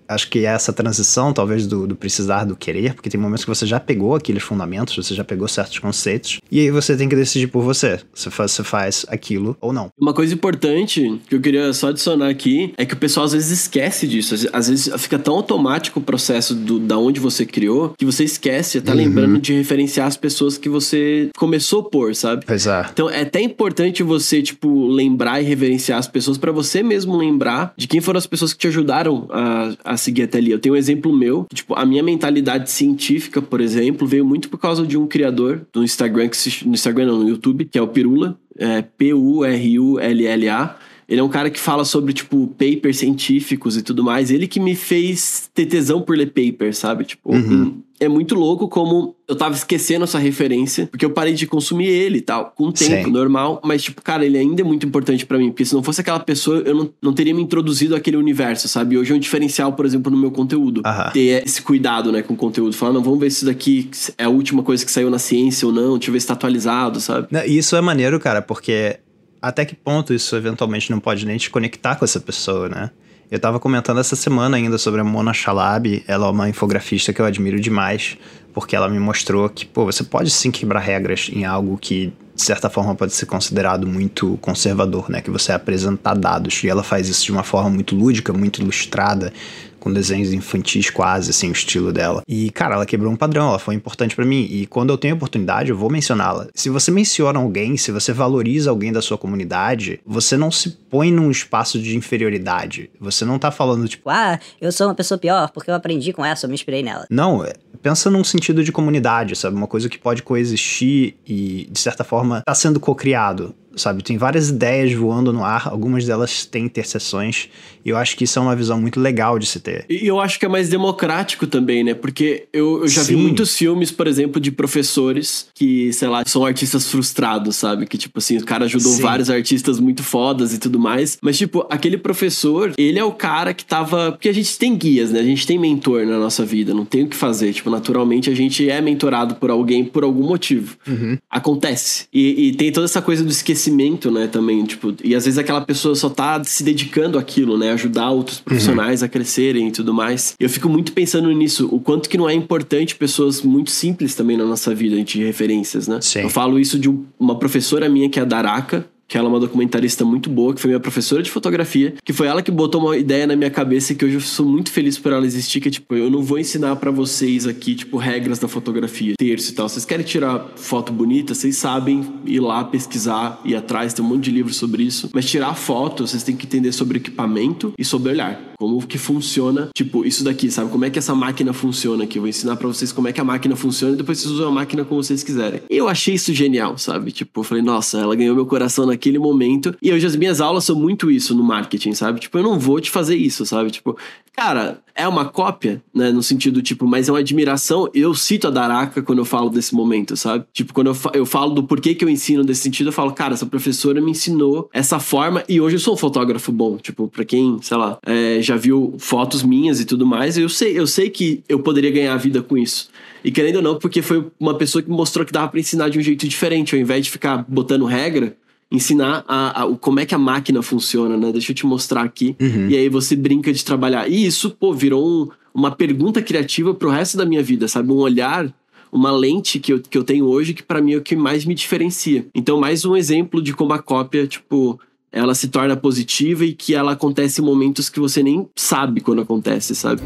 [0.08, 3.48] Acho que é essa transição, talvez, do, do, precisar do querer, porque tem momentos que
[3.48, 7.16] você já pegou aqueles fundamentos, você já pegou certos conceitos, e aí você tem que
[7.16, 9.90] decidir por você, se você faz aquilo ou não.
[9.98, 13.50] Uma coisa importante que eu queria só adicionar aqui é que o pessoal às vezes
[13.50, 14.34] esquece disso.
[14.52, 18.80] Às vezes fica tão automático o processo do, da onde você criou que você esquece,
[18.80, 18.98] tá uhum.
[18.98, 22.44] lembrando de referenciar as pessoas que você começou por, sabe?
[22.46, 22.86] Pois é.
[22.92, 27.72] Então é até importante você, tipo, lembrar e reverenciar as pessoas para você mesmo lembrar
[27.76, 30.50] de quem foram as pessoas que te ajudaram a, a seguir até ali.
[30.50, 34.58] Eu tenho um exemplo meu, tipo, a minha mentalidade científica, por exemplo, veio muito por
[34.58, 37.82] causa de um criador do Instagram, que se, no Instagram não, no YouTube, que é
[37.82, 40.76] o Pirula, é P-U-R-U-L-L-A.
[41.08, 44.30] Ele é um cara que fala sobre, tipo, papers científicos e tudo mais.
[44.30, 47.04] Ele que me fez ter tesão por ler papers, sabe?
[47.04, 51.46] Tipo, uhum é muito louco como eu tava esquecendo essa referência, porque eu parei de
[51.46, 53.10] consumir ele e tal, com o tempo Sim.
[53.10, 56.00] normal, mas tipo, cara, ele ainda é muito importante para mim, porque se não fosse
[56.00, 58.98] aquela pessoa, eu não, não teria me introduzido àquele universo, sabe?
[58.98, 60.82] Hoje é um diferencial, por exemplo, no meu conteúdo.
[61.12, 62.74] Ter esse cuidado, né, com o conteúdo.
[62.74, 63.88] Falar, não, vamos ver se isso daqui
[64.18, 66.34] é a última coisa que saiu na ciência ou não, deixa eu ver se tá
[66.34, 67.28] atualizado, sabe?
[67.46, 68.98] Isso é maneiro, cara, porque
[69.42, 72.90] até que ponto isso eventualmente não pode nem te conectar com essa pessoa, né?
[73.28, 77.20] Eu tava comentando essa semana ainda sobre a Mona Chalab, ela é uma infografista que
[77.20, 78.16] eu admiro demais,
[78.52, 82.42] porque ela me mostrou que, pô, você pode sim quebrar regras em algo que, de
[82.42, 85.22] certa forma, pode ser considerado muito conservador, né?
[85.22, 86.62] Que você apresentar dados.
[86.62, 89.32] E ela faz isso de uma forma muito lúdica, muito ilustrada,
[89.82, 92.22] com desenhos infantis quase, assim, o estilo dela.
[92.28, 94.46] E, cara, ela quebrou um padrão, ela foi importante para mim.
[94.48, 96.46] E quando eu tenho oportunidade, eu vou mencioná-la.
[96.54, 101.10] Se você menciona alguém, se você valoriza alguém da sua comunidade, você não se põe
[101.10, 102.90] num espaço de inferioridade.
[103.00, 106.24] Você não tá falando, tipo, ah, eu sou uma pessoa pior porque eu aprendi com
[106.24, 107.04] essa, eu me inspirei nela.
[107.10, 109.56] Não, é, pensa num sentido de comunidade, sabe?
[109.56, 114.02] Uma coisa que pode coexistir e, de certa forma, tá sendo co-criado sabe?
[114.02, 117.48] Tem várias ideias voando no ar, algumas delas têm interseções,
[117.84, 119.84] e eu acho que isso é uma visão muito legal de se ter.
[119.88, 121.94] E eu acho que é mais democrático também, né?
[121.94, 123.16] Porque eu, eu já Sim.
[123.16, 127.86] vi muitos filmes, por exemplo, de professores que, sei lá, são artistas frustrados, sabe?
[127.86, 129.02] Que, tipo assim, o cara ajudou Sim.
[129.02, 133.52] vários artistas muito fodas e tudo mais, mas, tipo, aquele professor, ele é o cara
[133.52, 134.12] que tava.
[134.12, 135.20] Porque a gente tem guias, né?
[135.20, 137.52] A gente tem mentor na nossa vida, não tem o que fazer.
[137.52, 140.76] Tipo, naturalmente a gente é mentorado por alguém por algum motivo.
[140.86, 141.18] Uhum.
[141.28, 142.04] Acontece.
[142.12, 145.38] E, e tem toda essa coisa do esquecimento crescimento, né, também, tipo, e às vezes
[145.38, 148.44] aquela pessoa só tá se dedicando àquilo, né, ajudar outros uhum.
[148.44, 149.06] profissionais uhum.
[149.06, 150.34] a crescerem e tudo mais.
[150.38, 154.36] Eu fico muito pensando nisso, o quanto que não é importante pessoas muito simples também
[154.36, 156.00] na nossa vida, de referências, né?
[156.00, 156.20] Sim.
[156.20, 159.40] Eu falo isso de uma professora minha que é a Daraka, que ela é uma
[159.40, 162.96] documentarista muito boa, que foi minha professora de fotografia, que foi ela que botou uma
[162.96, 165.70] ideia na minha cabeça que hoje eu sou muito feliz por ela existir, que é
[165.70, 169.68] tipo, eu não vou ensinar para vocês aqui, tipo, regras da fotografia, terço e tal.
[169.68, 174.24] Vocês querem tirar foto bonita, vocês sabem ir lá pesquisar, ir atrás, tem um monte
[174.24, 175.10] de livros sobre isso.
[175.12, 178.40] Mas tirar foto, vocês têm que entender sobre equipamento e sobre olhar.
[178.58, 180.70] Como que funciona, tipo, isso daqui, sabe?
[180.70, 182.16] Como é que essa máquina funciona aqui?
[182.16, 184.48] Eu vou ensinar para vocês como é que a máquina funciona e depois vocês usam
[184.48, 185.60] a máquina como vocês quiserem.
[185.68, 187.12] Eu achei isso genial, sabe?
[187.12, 189.74] Tipo, eu falei, nossa, ela ganhou meu coração naquele naquele momento.
[189.82, 192.20] E hoje as minhas aulas são muito isso no marketing, sabe?
[192.20, 193.70] Tipo, eu não vou te fazer isso, sabe?
[193.70, 193.96] Tipo,
[194.32, 196.12] cara, é uma cópia, né?
[196.12, 197.88] No sentido, tipo, mas é uma admiração.
[197.92, 200.44] Eu cito a Daraka quando eu falo desse momento, sabe?
[200.52, 203.34] Tipo, quando eu, eu falo do porquê que eu ensino desse sentido, eu falo, cara,
[203.34, 206.76] essa professora me ensinou essa forma e hoje eu sou um fotógrafo bom.
[206.76, 210.78] Tipo, pra quem, sei lá, é, já viu fotos minhas e tudo mais, eu sei,
[210.78, 212.88] eu sei que eu poderia ganhar a vida com isso.
[213.24, 215.98] E querendo ou não, porque foi uma pessoa que mostrou que dava pra ensinar de
[215.98, 218.36] um jeito diferente, ao invés de ficar botando regra,
[218.72, 221.30] ensinar a, a, como é que a máquina funciona, né?
[221.30, 222.34] Deixa eu te mostrar aqui.
[222.40, 222.68] Uhum.
[222.70, 224.08] E aí você brinca de trabalhar.
[224.08, 227.92] E isso, pô, virou um, uma pergunta criativa pro resto da minha vida, sabe?
[227.92, 228.52] Um olhar,
[228.90, 231.44] uma lente que eu, que eu tenho hoje que para mim é o que mais
[231.44, 232.26] me diferencia.
[232.34, 234.80] Então, mais um exemplo de como a cópia, tipo,
[235.12, 239.20] ela se torna positiva e que ela acontece em momentos que você nem sabe quando
[239.20, 240.00] acontece, sabe?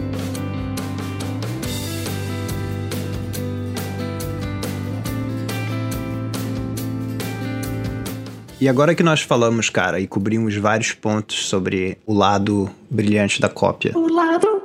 [8.58, 13.50] E agora que nós falamos, cara, e cobrimos vários pontos sobre o lado brilhante da
[13.50, 13.92] cópia.
[13.94, 14.62] O lado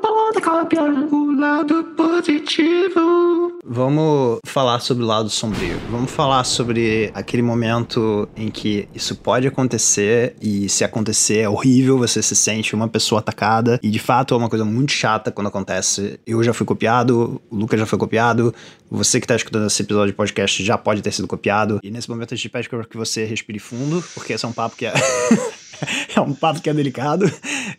[1.12, 3.60] o lado positivo.
[3.66, 5.78] Vamos falar sobre o lado sombrio.
[5.90, 11.98] Vamos falar sobre aquele momento em que isso pode acontecer e se acontecer é horrível,
[11.98, 15.48] você se sente uma pessoa atacada e de fato é uma coisa muito chata quando
[15.48, 16.20] acontece.
[16.26, 18.54] Eu já fui copiado, o Lucas já foi copiado,
[18.90, 21.80] você que está escutando esse episódio de podcast já pode ter sido copiado.
[21.84, 24.76] E nesse momento a gente pede que você respire fundo, porque esse é um papo
[24.76, 24.94] que é
[26.16, 27.32] é um papo que é delicado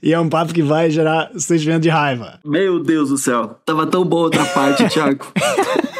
[0.03, 2.41] e é um papo que vai gerar sentimento de raiva.
[2.45, 3.59] Meu Deus do céu.
[3.65, 5.27] Tava tão boa outra parte, Thiago.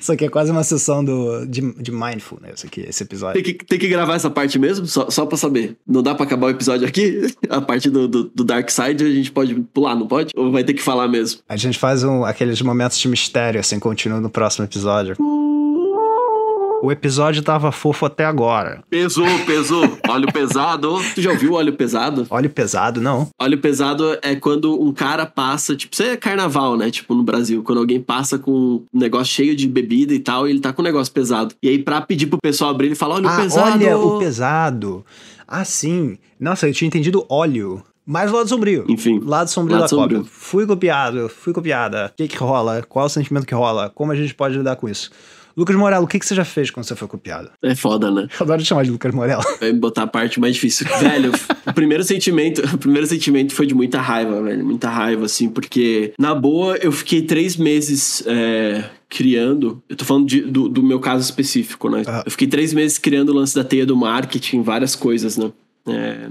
[0.00, 3.42] Isso aqui é quase uma sessão do, de, de mindfulness, aqui, esse episódio.
[3.42, 4.86] Tem que, tem que gravar essa parte mesmo?
[4.86, 5.76] Só, só pra saber.
[5.86, 7.26] Não dá pra acabar o episódio aqui?
[7.50, 10.30] A parte do, do, do Dark Side a gente pode pular, não pode?
[10.36, 11.40] Ou vai ter que falar mesmo?
[11.48, 15.16] A gente faz um, aqueles momentos de mistério, assim, continua no próximo episódio.
[16.82, 18.82] O episódio tava fofo até agora.
[18.88, 19.98] Pesou, pesou.
[20.08, 20.96] Óleo pesado.
[21.14, 22.26] Tu já ouviu óleo pesado?
[22.28, 23.28] Óleo pesado, não.
[23.40, 26.90] Óleo pesado é quando um cara passa, tipo, isso é carnaval, né?
[26.90, 30.50] Tipo, no Brasil, quando alguém passa com um negócio cheio de bebida e tal, e
[30.50, 31.54] ele tá com um negócio pesado.
[31.62, 33.72] E aí, pra pedir pro pessoal abrir, ele fala: óleo ah, pesado.
[33.72, 35.04] olha o pesado.
[35.48, 36.18] Ah, sim.
[36.38, 37.82] Nossa, eu tinha entendido óleo.
[38.04, 38.84] Mas lado sombrio.
[38.88, 39.20] Enfim.
[39.24, 40.18] Lado sombrio Lado da sombrio.
[40.18, 40.32] cópia.
[40.32, 42.12] Fui copiado, fui copiada.
[42.12, 42.84] O que que rola?
[42.88, 43.90] Qual é o sentimento que rola?
[43.92, 45.10] Como a gente pode lidar com isso?
[45.56, 47.50] Lucas Morello, o que, que você já fez quando você foi copiado?
[47.62, 48.28] É foda, né?
[48.38, 49.42] Eu adoro te chamar de Lucas Morello.
[49.58, 50.86] Vai me botar a parte mais difícil.
[51.00, 51.32] Velho,
[51.66, 54.64] o primeiro sentimento, o primeiro sentimento foi de muita raiva, velho.
[54.64, 59.82] Muita raiva, assim, porque, na boa, eu fiquei três meses é, criando.
[59.88, 62.02] Eu tô falando de- do, do meu caso específico, né?
[62.06, 62.22] Ah.
[62.26, 65.50] Eu fiquei três meses criando o lance da teia do marketing, várias coisas, né?
[65.88, 66.28] É,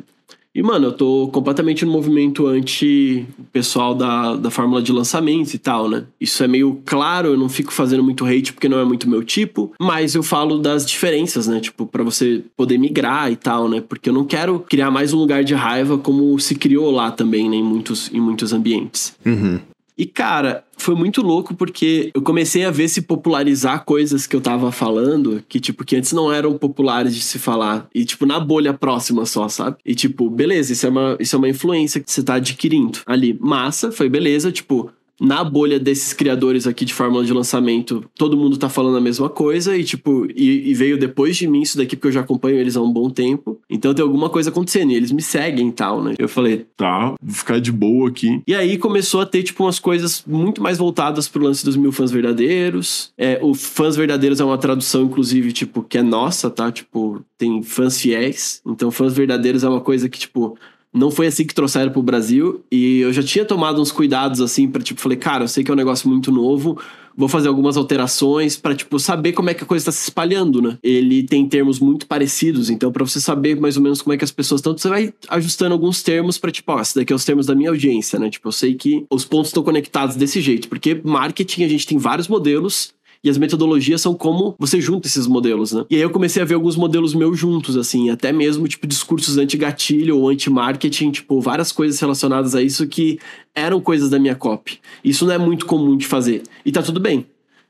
[0.56, 5.90] e, mano, eu tô completamente no movimento anti-pessoal da, da fórmula de lançamento e tal,
[5.90, 6.06] né?
[6.20, 9.22] Isso é meio claro, eu não fico fazendo muito hate porque não é muito meu
[9.22, 11.60] tipo, mas eu falo das diferenças, né?
[11.60, 13.82] Tipo, pra você poder migrar e tal, né?
[13.82, 17.50] Porque eu não quero criar mais um lugar de raiva como se criou lá também,
[17.50, 17.58] né?
[17.58, 19.14] Em muitos, em muitos ambientes.
[19.26, 19.60] Uhum.
[19.98, 24.42] E, cara, foi muito louco porque eu comecei a ver se popularizar coisas que eu
[24.42, 27.88] tava falando, que, tipo, que antes não eram populares de se falar.
[27.96, 29.78] E, tipo, na bolha próxima só, sabe?
[29.86, 33.38] E, tipo, beleza, isso é uma, isso é uma influência que você tá adquirindo ali.
[33.40, 34.92] Massa, foi beleza, tipo.
[35.20, 39.30] Na bolha desses criadores aqui de fórmula de lançamento, todo mundo tá falando a mesma
[39.30, 42.58] coisa e, tipo, e, e veio depois de mim isso daqui, porque eu já acompanho
[42.58, 43.60] eles há um bom tempo.
[43.70, 46.16] Então tem alguma coisa acontecendo e eles me seguem e tal, né?
[46.20, 48.42] Eu falei, Tá, vou ficar de boa aqui.
[48.46, 51.92] e aí começou a ter, tipo, umas coisas muito mais voltadas pro lance dos mil
[51.92, 53.12] fãs verdadeiros.
[53.18, 56.72] É, o fãs verdadeiros é uma tradução, inclusive, tipo, que é nossa, tá?
[56.72, 58.62] Tipo, tem fãs fiéis.
[58.66, 60.58] Então, fãs verdadeiros é uma coisa que, tipo,
[60.96, 62.64] não foi assim que trouxeram pro Brasil.
[62.72, 65.70] E eu já tinha tomado uns cuidados, assim, pra, tipo, falei, cara, eu sei que
[65.70, 66.80] é um negócio muito novo.
[67.18, 70.62] Vou fazer algumas alterações pra, tipo, saber como é que a coisa tá se espalhando,
[70.62, 70.78] né?
[70.82, 74.24] Ele tem termos muito parecidos, então pra você saber mais ou menos como é que
[74.24, 77.24] as pessoas estão, você vai ajustando alguns termos pra, tipo, ó, esses daqui é os
[77.24, 78.30] termos da minha audiência, né?
[78.30, 81.98] Tipo, eu sei que os pontos estão conectados desse jeito, porque marketing a gente tem
[81.98, 85.86] vários modelos e as metodologias são como você junta esses modelos, né?
[85.90, 89.38] E aí eu comecei a ver alguns modelos meus juntos, assim, até mesmo, tipo, discursos
[89.38, 93.20] anti-gatilho ou anti-marketing, tipo, várias coisas relacionadas a isso que
[93.54, 94.80] eram coisas da minha copy.
[95.04, 96.44] Isso não é muito comum de fazer.
[96.66, 97.26] E tá tudo bem.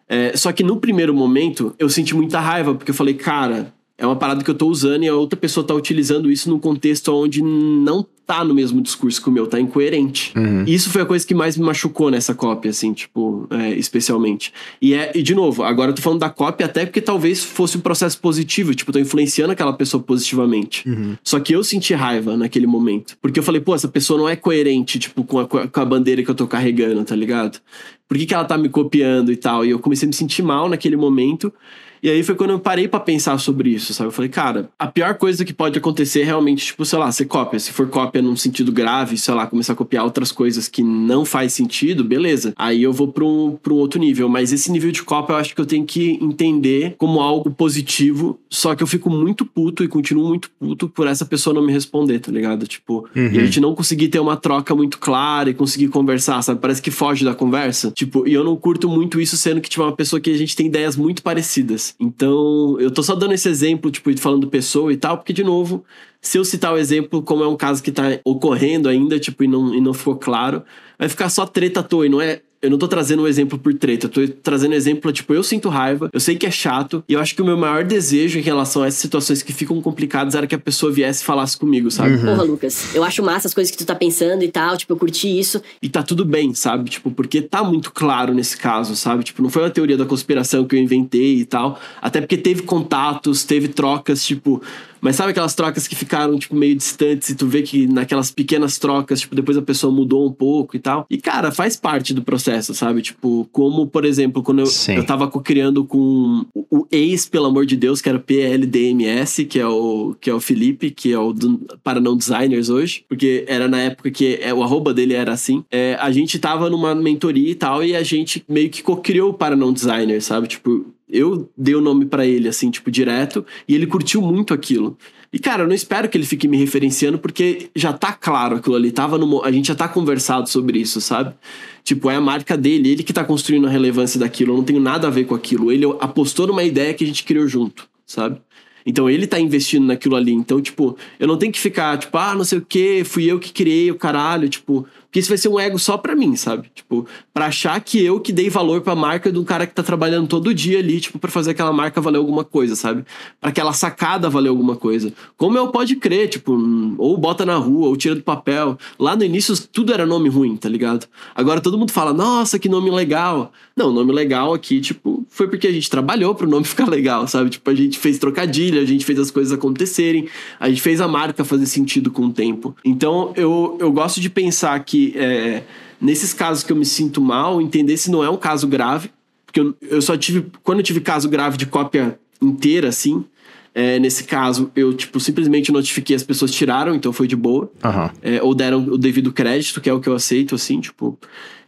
[0.07, 4.05] É, só que no primeiro momento eu senti muita raiva, porque eu falei, cara, é
[4.05, 7.13] uma parada que eu tô usando e a outra pessoa tá utilizando isso num contexto
[7.13, 10.33] onde não tá no mesmo discurso que o meu, tá incoerente.
[10.67, 14.51] E isso foi a coisa que mais me machucou nessa cópia, assim, tipo, é, especialmente.
[14.81, 17.77] E é, e de novo, agora eu tô falando da cópia até porque talvez fosse
[17.77, 20.83] um processo positivo, tipo, tô influenciando aquela pessoa positivamente.
[21.23, 23.15] Só que eu senti raiva naquele momento.
[23.21, 26.23] Porque eu falei, pô, essa pessoa não é coerente, tipo, com a, com a bandeira
[26.23, 27.59] que eu tô carregando, tá ligado?
[28.07, 29.63] Por que, que ela tá me copiando e tal?
[29.63, 31.53] E eu comecei a me sentir mal naquele momento.
[32.01, 34.09] E aí foi quando eu parei pra pensar sobre isso, sabe?
[34.09, 37.25] Eu falei, cara, a pior coisa que pode acontecer é realmente, tipo, sei lá, você
[37.25, 37.59] cópia.
[37.59, 41.25] Se for cópia num sentido grave, sei lá, começar a copiar outras coisas que não
[41.25, 42.53] faz sentido, beleza.
[42.55, 44.29] Aí eu vou pra um, pra um outro nível.
[44.29, 48.39] Mas esse nível de cópia eu acho que eu tenho que entender como algo positivo.
[48.49, 51.71] Só que eu fico muito puto e continuo muito puto por essa pessoa não me
[51.71, 52.67] responder, tá ligado?
[52.67, 56.59] Tipo, e a gente não conseguir ter uma troca muito clara e conseguir conversar, sabe?
[56.59, 57.91] Parece que foge da conversa.
[57.91, 60.37] Tipo, e eu não curto muito isso, sendo que, tipo, é uma pessoa que a
[60.37, 61.84] gente tem ideias muito parecidas.
[61.99, 65.83] Então, eu tô só dando esse exemplo, tipo, falando pessoa e tal, porque, de novo,
[66.21, 69.47] se eu citar o exemplo, como é um caso que tá ocorrendo ainda, tipo, e
[69.47, 70.63] não, e não ficou claro,
[70.97, 72.41] vai ficar só treta à toa, e não é.
[72.65, 75.69] Eu não tô trazendo um exemplo por treta, eu tô trazendo exemplo, tipo, eu sinto
[75.69, 78.41] raiva, eu sei que é chato, e eu acho que o meu maior desejo em
[78.41, 81.89] relação a essas situações que ficam complicadas era que a pessoa viesse e falasse comigo,
[81.91, 82.17] sabe?
[82.17, 84.97] Porra, Lucas, eu acho massa as coisas que tu tá pensando e tal, tipo, eu
[84.97, 85.61] curti isso.
[85.81, 86.89] E tá tudo bem, sabe?
[86.89, 89.23] Tipo, porque tá muito claro nesse caso, sabe?
[89.23, 91.79] Tipo, não foi uma teoria da conspiração que eu inventei e tal.
[92.01, 94.61] Até porque teve contatos, teve trocas, tipo.
[95.01, 98.79] Mas sabe aquelas trocas que ficaram, tipo, meio distantes e tu vê que naquelas pequenas
[98.79, 101.05] trocas, tipo, depois a pessoa mudou um pouco e tal.
[101.11, 103.01] E, cara, faz parte do processo, sabe?
[103.01, 104.95] Tipo, como, por exemplo, quando eu, Sim.
[104.95, 109.59] eu tava co-criando com o ex, pelo amor de Deus, que era o PLDMS, que
[109.59, 113.43] é o, que é o Felipe, que é o do, para não designers hoje, porque
[113.47, 115.63] era na época que é, o arroba dele era assim.
[115.71, 119.33] É, a gente tava numa mentoria e tal, e a gente meio que co-criou o
[119.33, 120.47] para não designers, sabe?
[120.47, 124.97] Tipo, Eu dei o nome pra ele, assim, tipo, direto, e ele curtiu muito aquilo.
[125.35, 128.73] E, cara, eu não espero que ele fique me referenciando, porque já tá claro aquilo
[128.73, 128.89] ali.
[128.89, 131.35] Tava no, a gente já tá conversado sobre isso, sabe?
[131.83, 134.53] Tipo, é a marca dele, ele que tá construindo a relevância daquilo.
[134.53, 135.73] Eu não tenho nada a ver com aquilo.
[135.73, 138.39] Ele apostou numa ideia que a gente criou junto, sabe?
[138.85, 140.31] Então ele tá investindo naquilo ali.
[140.31, 143.37] Então, tipo, eu não tenho que ficar, tipo, ah, não sei o quê, fui eu
[143.37, 144.87] que criei o caralho, tipo.
[145.15, 146.69] Porque isso vai ser um ego só pra mim, sabe?
[146.75, 149.81] Tipo, pra achar que eu que dei valor pra marca de um cara que tá
[149.81, 153.05] trabalhando todo dia ali, tipo, pra fazer aquela marca valer alguma coisa, sabe?
[153.39, 155.13] Pra aquela sacada valer alguma coisa.
[155.37, 156.51] Como eu pode crer, tipo,
[156.97, 158.77] ou bota na rua, ou tira do papel.
[158.99, 161.07] Lá no início tudo era nome ruim, tá ligado?
[161.33, 163.53] Agora todo mundo fala, nossa, que nome legal.
[163.73, 167.51] Não, nome legal aqui, tipo, foi porque a gente trabalhou pro nome ficar legal, sabe?
[167.51, 170.27] Tipo, a gente fez trocadilho, a gente fez as coisas acontecerem,
[170.59, 172.75] a gente fez a marca fazer sentido com o tempo.
[172.83, 175.63] Então, eu, eu gosto de pensar que é,
[175.99, 179.09] nesses casos que eu me sinto mal, entender se não é um caso grave,
[179.45, 183.25] porque eu, eu só tive, quando eu tive caso grave de cópia inteira, assim,
[183.73, 187.69] é, nesse caso, eu, tipo, simplesmente notifiquei, as pessoas tiraram, então foi de boa.
[187.83, 188.09] Aham.
[188.21, 191.19] É, ou deram o devido crédito, que é o que eu aceito, assim, tipo.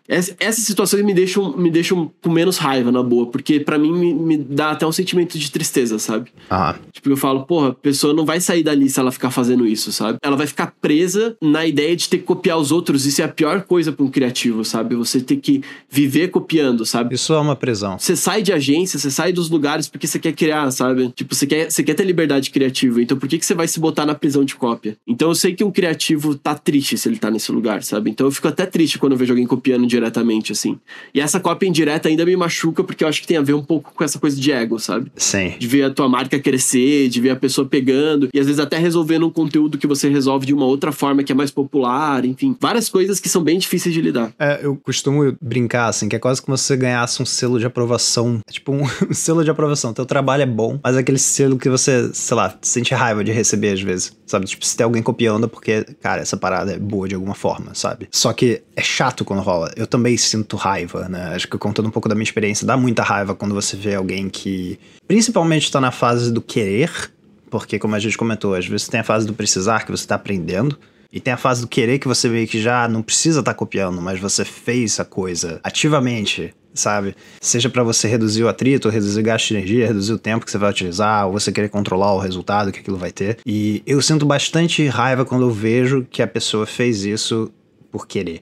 [0.08, 3.92] Ess- Essas situações me deixam, me deixam com menos raiva, na boa, porque pra mim
[3.92, 6.30] me, me dá até um sentimento de tristeza, sabe?
[6.52, 6.76] Aham.
[6.92, 9.92] Tipo, eu falo, porra, a pessoa não vai sair dali se ela ficar fazendo isso,
[9.92, 10.18] sabe?
[10.24, 13.06] Ela vai ficar presa na ideia de ter que copiar os outros.
[13.06, 14.96] Isso é a pior coisa pra um criativo, sabe?
[14.96, 17.16] Você ter que viver copiando, sabe?
[17.16, 17.98] Isso é uma prisão.
[18.00, 21.10] Você sai de agência, você sai dos lugares porque você quer criar, sabe?
[21.16, 23.02] Tipo, você quer, você quer ter liberdade criativa.
[23.02, 24.98] Então, por que, que você vai se botar na prisão de cópia?
[25.08, 28.10] Então, eu sei que um criativo tá triste se ele tá nesse lugar, sabe?
[28.10, 30.78] Então, eu fico até triste quando eu vejo alguém copiando diretamente, assim.
[31.14, 33.64] E essa cópia indireta ainda me machuca porque eu acho que tem a ver um
[33.64, 35.12] pouco com essa coisa de ego, sabe?
[35.16, 35.56] Sim.
[35.58, 38.78] de ver a tua marca crescer, de ver a pessoa pegando e às vezes até
[38.78, 42.56] resolvendo um conteúdo que você resolve de uma outra forma que é mais popular, enfim,
[42.60, 44.32] várias coisas que são bem difíceis de lidar.
[44.40, 47.66] É, eu costumo brincar, assim, que é quase como se você ganhasse um selo de
[47.66, 48.40] aprovação.
[48.48, 49.94] É tipo um, um selo de aprovação.
[49.94, 53.32] Teu trabalho é bom, mas é aquele selo que você, sei lá, sente raiva de
[53.32, 54.16] receber às vezes.
[54.26, 54.46] Sabe?
[54.46, 57.74] Tipo, se tem alguém copiando é porque, cara, essa parada é boa de alguma forma,
[57.74, 58.08] sabe?
[58.12, 59.72] Só que é chato quando rola.
[59.76, 61.34] Eu também sinto raiva, né?
[61.36, 64.30] Acho que contando um pouco da minha experiência, dá muita raiva quando você vê alguém
[64.30, 67.12] que, principalmente, tá na fase do querer,
[67.50, 70.16] porque, como a gente comentou, às vezes tem a fase do precisar que você tá
[70.16, 70.78] aprendendo.
[71.12, 74.02] E tem a fase do querer que você meio que já não precisa estar copiando,
[74.02, 77.16] mas você fez a coisa ativamente, sabe?
[77.40, 80.52] Seja pra você reduzir o atrito, reduzir o gasto de energia, reduzir o tempo que
[80.52, 83.38] você vai utilizar, ou você querer controlar o resultado que aquilo vai ter.
[83.46, 87.50] E eu sinto bastante raiva quando eu vejo que a pessoa fez isso
[87.90, 88.42] por querer.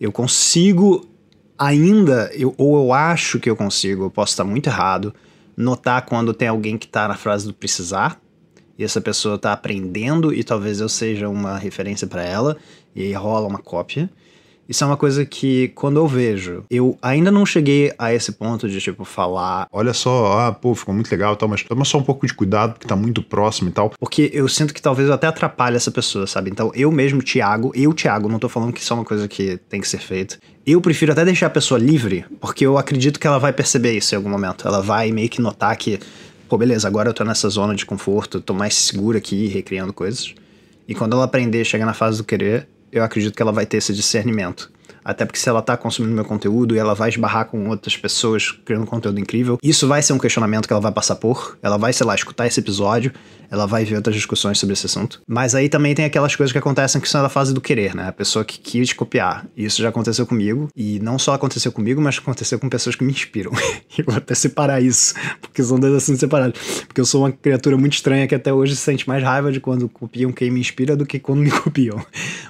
[0.00, 1.06] Eu consigo
[1.58, 5.14] ainda, eu, ou eu acho que eu consigo, eu posso estar muito errado,
[5.56, 8.20] notar quando tem alguém que tá na frase do precisar
[8.78, 12.56] e essa pessoa tá aprendendo e talvez eu seja uma referência para ela
[12.94, 14.10] e aí rola uma cópia.
[14.68, 18.68] Isso é uma coisa que quando eu vejo, eu ainda não cheguei a esse ponto
[18.68, 21.98] de tipo falar, Olha só, ah, pô, ficou muito legal e tal, mas toma só
[21.98, 23.90] um pouco de cuidado porque tá muito próximo e tal.
[23.98, 26.50] porque eu sinto que talvez eu até atrapalhe essa pessoa, sabe?
[26.50, 29.56] Então eu mesmo, Thiago, eu, Thiago, não tô falando que isso é uma coisa que
[29.68, 30.38] tem que ser feita.
[30.66, 34.14] Eu prefiro até deixar a pessoa livre, porque eu acredito que ela vai perceber isso
[34.14, 34.66] em algum momento.
[34.66, 36.00] Ela vai meio que notar que,
[36.48, 40.34] pô, beleza, agora eu tô nessa zona de conforto, tô mais seguro aqui, recriando coisas.
[40.88, 42.68] E quando ela aprender, chegar na fase do querer,
[42.98, 44.70] eu acredito que ela vai ter esse discernimento.
[45.06, 48.50] Até porque se ela tá consumindo meu conteúdo e ela vai esbarrar com outras pessoas
[48.64, 51.56] criando conteúdo incrível, isso vai ser um questionamento que ela vai passar por.
[51.62, 53.12] Ela vai, sei lá, escutar esse episódio,
[53.48, 55.20] ela vai ver outras discussões sobre esse assunto.
[55.24, 58.08] Mas aí também tem aquelas coisas que acontecem que são da fase do querer, né?
[58.08, 59.46] A pessoa que quis copiar.
[59.56, 60.68] E isso já aconteceu comigo.
[60.74, 63.52] E não só aconteceu comigo, mas aconteceu com pessoas que me inspiram.
[63.96, 66.60] eu vou até separar isso, porque são dois assuntos separados.
[66.86, 69.88] Porque eu sou uma criatura muito estranha que até hoje sente mais raiva de quando
[69.88, 72.04] copiam quem me inspira do que quando me copiam.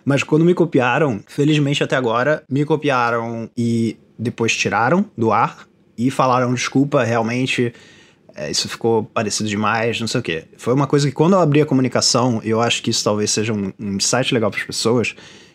[0.04, 5.66] Mas quando me copiaram, felizmente até agora, me copiaram e depois tiraram do ar
[5.96, 7.72] e falaram desculpa, realmente
[8.34, 10.44] é, isso ficou parecido demais, não sei o quê.
[10.58, 13.52] Foi uma coisa que quando eu abri a comunicação, eu acho que isso talvez seja
[13.52, 15.14] um, um insight legal para as pessoas,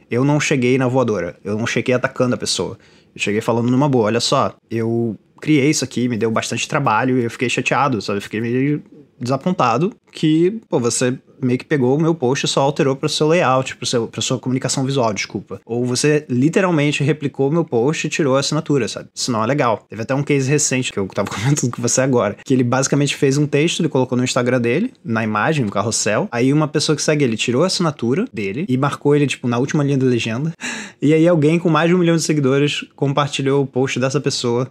[0.09, 2.77] eu não cheguei na voadora, eu não cheguei atacando a pessoa.
[3.15, 7.19] Eu cheguei falando numa boa, olha só, eu criei isso aqui, me deu bastante trabalho
[7.19, 8.17] e eu fiquei chateado, sabe?
[8.17, 8.81] Eu fiquei meio
[9.21, 13.09] desapontado que, pô, você meio que pegou o meu post e só alterou para o
[13.09, 15.59] seu layout, para sua comunicação visual, desculpa.
[15.65, 19.09] Ou você literalmente replicou o meu post e tirou a assinatura, sabe?
[19.13, 19.85] Isso não é legal.
[19.89, 23.15] Teve até um case recente que eu tava comentando com você agora, que ele basicamente
[23.15, 26.27] fez um texto, ele colocou no Instagram dele, na imagem, no carrossel.
[26.31, 29.57] Aí uma pessoa que segue ele tirou a assinatura dele e marcou ele, tipo, na
[29.57, 30.51] última linha da legenda.
[31.03, 34.69] E aí alguém com mais de um milhão de seguidores compartilhou o post dessa pessoa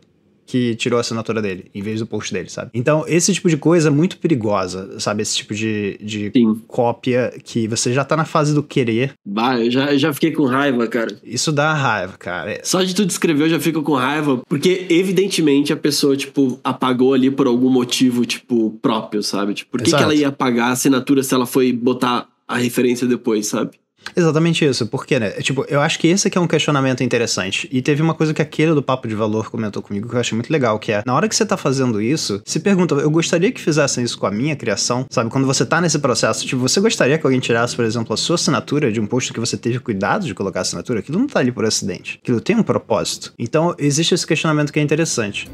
[0.50, 2.72] que tirou a assinatura dele, em vez do post dele, sabe?
[2.74, 5.22] Então, esse tipo de coisa é muito perigosa, sabe?
[5.22, 6.60] Esse tipo de, de Sim.
[6.66, 9.12] cópia que você já tá na fase do querer.
[9.24, 11.16] Bah, eu já, eu já fiquei com raiva, cara.
[11.22, 12.50] Isso dá raiva, cara.
[12.50, 16.58] É- Só de tu descrever eu já fico com raiva, porque evidentemente a pessoa, tipo,
[16.64, 19.54] apagou ali por algum motivo, tipo, próprio, sabe?
[19.54, 23.06] Tipo, por que, que ela ia apagar a assinatura se ela foi botar a referência
[23.06, 23.70] depois, sabe?
[24.16, 25.30] Exatamente isso, porque, né?
[25.30, 27.68] Tipo, eu acho que esse aqui é um questionamento interessante.
[27.70, 30.34] E teve uma coisa que aquele do Papo de Valor comentou comigo que eu achei
[30.34, 33.52] muito legal, que é, na hora que você tá fazendo isso, se pergunta, eu gostaria
[33.52, 35.30] que fizessem isso com a minha criação, sabe?
[35.30, 38.34] Quando você tá nesse processo, tipo, você gostaria que alguém tirasse, por exemplo, a sua
[38.34, 41.00] assinatura de um post que você teve cuidado de colocar a assinatura?
[41.00, 42.18] Aquilo não tá ali por acidente.
[42.22, 43.32] Aquilo tem um propósito.
[43.38, 45.48] Então, existe esse questionamento que é interessante.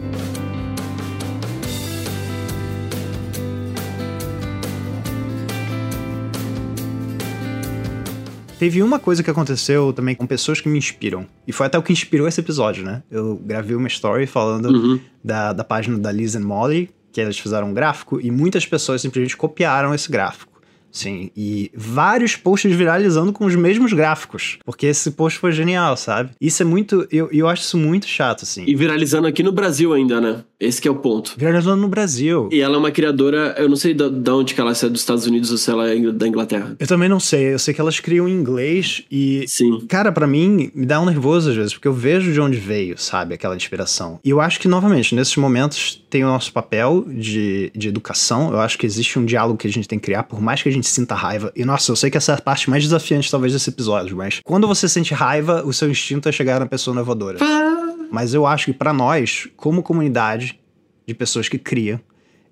[8.59, 11.27] Teve uma coisa que aconteceu também com pessoas que me inspiram.
[11.47, 13.03] E foi até o que inspirou esse episódio, né?
[13.11, 15.01] Eu gravei uma story falando Uhum.
[15.23, 19.03] da, da página da Liz and Molly, que elas fizeram um gráfico, e muitas pessoas
[19.03, 20.56] simplesmente copiaram esse gráfico.
[20.97, 24.59] Sim, e vários posts viralizando com os mesmos gráficos.
[24.65, 26.31] Porque esse post foi genial, sabe?
[26.41, 27.07] Isso é muito.
[27.13, 28.65] Eu, eu acho isso muito chato, assim.
[28.67, 30.43] E viralizando aqui no Brasil ainda, né?
[30.59, 31.35] Esse que é o ponto.
[31.37, 32.49] Viralizando no Brasil.
[32.51, 34.87] E ela é uma criadora, eu não sei da, da onde que ela é, se
[34.87, 36.75] é dos Estados Unidos ou se ela é da Inglaterra.
[36.79, 37.53] Eu também não sei.
[37.53, 39.85] Eu sei que elas criam em inglês e Sim.
[39.87, 42.97] Cara, pra mim, me dá um nervoso às vezes, porque eu vejo de onde veio,
[42.97, 44.19] sabe, aquela inspiração.
[44.25, 48.51] E eu acho que, novamente, nesses momentos tem o nosso papel de, de educação.
[48.51, 50.69] Eu acho que existe um diálogo que a gente tem que criar, por mais que
[50.69, 51.53] a gente sinta raiva.
[51.55, 54.41] E, nossa, eu sei que essa é a parte mais desafiante, talvez, desse episódio, mas
[54.45, 57.39] quando você sente raiva, o seu instinto é chegar na pessoa inovadora.
[58.11, 60.59] Mas eu acho que pra nós, como comunidade
[61.07, 62.01] de pessoas que criam,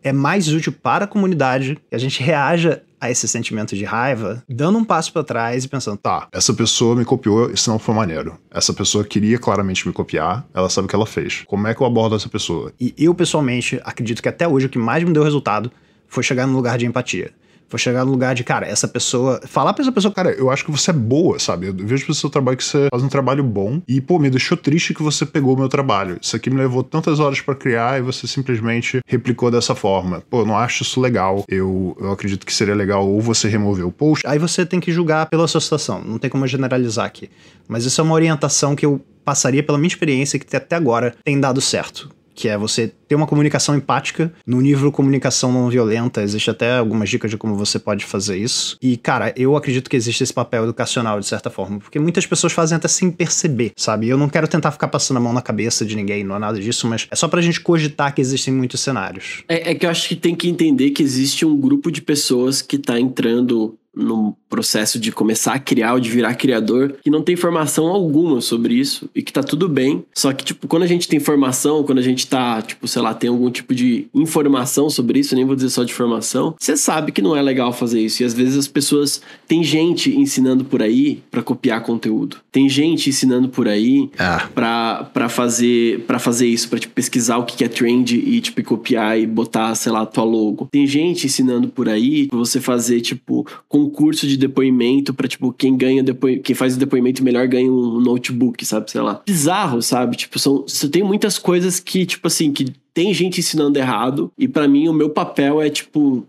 [0.02, 4.42] é mais útil para a comunidade que a gente reaja a esse sentimento de raiva,
[4.48, 7.94] dando um passo pra trás e pensando, Tá, essa pessoa me copiou, isso não foi
[7.94, 8.38] maneiro.
[8.50, 11.42] Essa pessoa queria claramente me copiar, ela sabe o que ela fez.
[11.46, 12.72] Como é que eu abordo essa pessoa?
[12.80, 15.70] E eu, pessoalmente, acredito que até hoje o que mais me deu resultado
[16.08, 17.32] foi chegar no lugar de empatia.
[17.68, 19.40] Foi chegar no lugar de, cara, essa pessoa.
[19.46, 21.66] Falar pra essa pessoa, cara, eu acho que você é boa, sabe?
[21.66, 23.80] Eu vejo pelo seu trabalho que você faz um trabalho bom.
[23.88, 26.18] E, pô, me deixou triste que você pegou o meu trabalho.
[26.20, 30.22] Isso aqui me levou tantas horas pra criar e você simplesmente replicou dessa forma.
[30.30, 31.44] Pô, eu não acho isso legal.
[31.48, 34.26] Eu, eu acredito que seria legal ou você remover o post.
[34.26, 36.02] aí você tem que julgar pela sua situação.
[36.04, 37.30] Não tem como generalizar aqui.
[37.66, 41.40] Mas isso é uma orientação que eu passaria pela minha experiência que até agora tem
[41.40, 42.10] dado certo.
[42.34, 44.32] Que é você ter uma comunicação empática.
[44.46, 48.76] No nível comunicação não violenta, existe até algumas dicas de como você pode fazer isso.
[48.82, 51.78] E, cara, eu acredito que existe esse papel educacional, de certa forma.
[51.78, 54.08] Porque muitas pessoas fazem até sem perceber, sabe?
[54.08, 56.60] Eu não quero tentar ficar passando a mão na cabeça de ninguém, não é nada
[56.60, 59.44] disso, mas é só pra gente cogitar que existem muitos cenários.
[59.48, 62.60] É, é que eu acho que tem que entender que existe um grupo de pessoas
[62.60, 67.22] que tá entrando no processo de começar a criar ou de virar criador que não
[67.22, 70.04] tem formação alguma sobre isso e que tá tudo bem.
[70.14, 73.12] Só que, tipo, quando a gente tem formação, quando a gente tá, tipo, sei lá,
[73.14, 76.76] tem algum tipo de informação sobre isso, eu nem vou dizer só de formação, você
[76.76, 78.22] sabe que não é legal fazer isso.
[78.22, 79.20] E às vezes as pessoas.
[79.46, 82.38] Tem gente ensinando por aí pra copiar conteúdo.
[82.50, 84.48] Tem gente ensinando por aí Ah.
[84.54, 88.62] pra, pra fazer para fazer isso, pra tipo, pesquisar o que é trend e tipo
[88.64, 90.68] copiar e botar, sei lá, a tua logo.
[90.70, 93.46] Tem gente ensinando por aí pra você fazer tipo
[93.90, 98.00] concurso de depoimento pra tipo quem ganha depois, quem faz o depoimento melhor ganha um
[98.00, 99.22] notebook, sabe, sei lá.
[99.26, 100.16] Bizarro, sabe?
[100.16, 104.68] Tipo, são tem muitas coisas que tipo assim, que tem gente ensinando errado e pra
[104.68, 106.24] mim o meu papel é tipo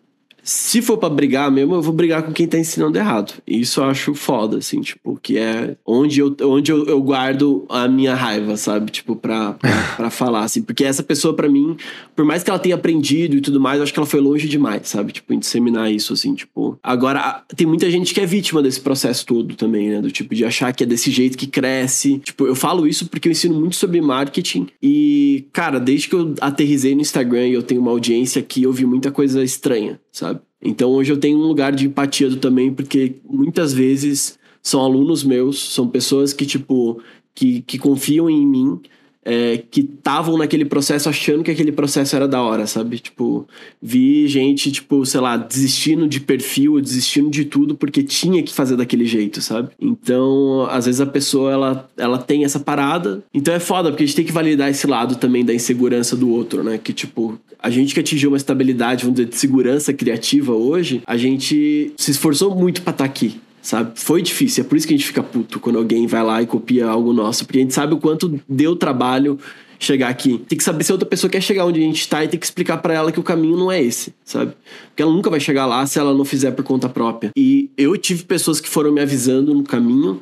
[0.46, 3.34] se for pra brigar mesmo, eu vou brigar com quem tá ensinando errado.
[3.48, 7.66] E isso eu acho foda, assim, tipo, que é onde eu, onde eu, eu guardo
[7.68, 8.92] a minha raiva, sabe?
[8.92, 10.62] Tipo, pra, pra, pra falar, assim.
[10.62, 11.76] Porque essa pessoa, pra mim,
[12.16, 14.48] por mais que ela tenha aprendido e tudo mais, eu acho que ela foi longe
[14.48, 15.14] demais, sabe?
[15.14, 16.78] Tipo, em disseminar isso, assim, tipo.
[16.84, 20.00] Agora, tem muita gente que é vítima desse processo todo também, né?
[20.00, 22.20] Do tipo, de achar que é desse jeito que cresce.
[22.20, 24.68] Tipo, eu falo isso porque eu ensino muito sobre marketing.
[24.82, 28.72] E, cara, desde que eu aterrisei no Instagram e eu tenho uma audiência aqui, eu
[28.72, 30.35] vi muita coisa estranha, sabe?
[30.66, 35.24] Então hoje eu tenho um lugar de empatia do também, porque muitas vezes são alunos
[35.24, 37.00] meus, são pessoas que, tipo,
[37.36, 38.82] que, que confiam em mim,
[39.26, 43.00] é, que estavam naquele processo achando que aquele processo era da hora, sabe?
[43.00, 43.48] Tipo,
[43.82, 48.78] vi gente, tipo, sei lá, desistindo de perfil, desistindo de tudo porque tinha que fazer
[48.78, 49.70] daquele jeito, sabe?
[49.82, 53.24] Então, às vezes a pessoa, ela, ela tem essa parada.
[53.34, 56.30] Então é foda, porque a gente tem que validar esse lado também da insegurança do
[56.30, 56.78] outro, né?
[56.78, 61.18] Que, tipo, a gente que atingiu uma estabilidade, vamos dizer, de segurança criativa hoje, a
[61.18, 63.94] gente se esforçou muito pra estar aqui, sabe?
[63.96, 66.46] Foi difícil, é por isso que a gente fica puto quando alguém vai lá e
[66.46, 69.40] copia algo nosso, porque a gente sabe o quanto deu trabalho
[69.80, 70.38] chegar aqui.
[70.48, 72.40] Tem que saber se a outra pessoa quer chegar onde a gente tá e tem
[72.40, 74.54] que explicar pra ela que o caminho não é esse, sabe?
[74.90, 77.32] Porque ela nunca vai chegar lá se ela não fizer por conta própria.
[77.36, 80.22] E eu tive pessoas que foram me avisando no caminho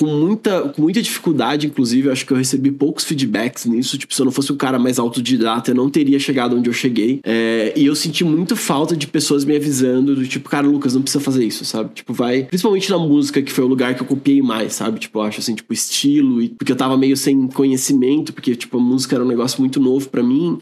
[0.00, 3.98] com muita, com muita dificuldade, inclusive, eu acho que eu recebi poucos feedbacks nisso.
[3.98, 6.72] Tipo, se eu não fosse o cara mais autodidata, eu não teria chegado onde eu
[6.72, 7.20] cheguei.
[7.22, 11.02] É, e eu senti muito falta de pessoas me avisando do tipo, cara, Lucas, não
[11.02, 11.90] precisa fazer isso, sabe?
[11.92, 12.44] Tipo, vai.
[12.44, 14.98] Principalmente na música, que foi o lugar que eu copiei mais, sabe?
[14.98, 18.78] Tipo, eu acho assim, tipo, estilo, e porque eu tava meio sem conhecimento, porque, tipo,
[18.78, 20.60] a música era um negócio muito novo para mim.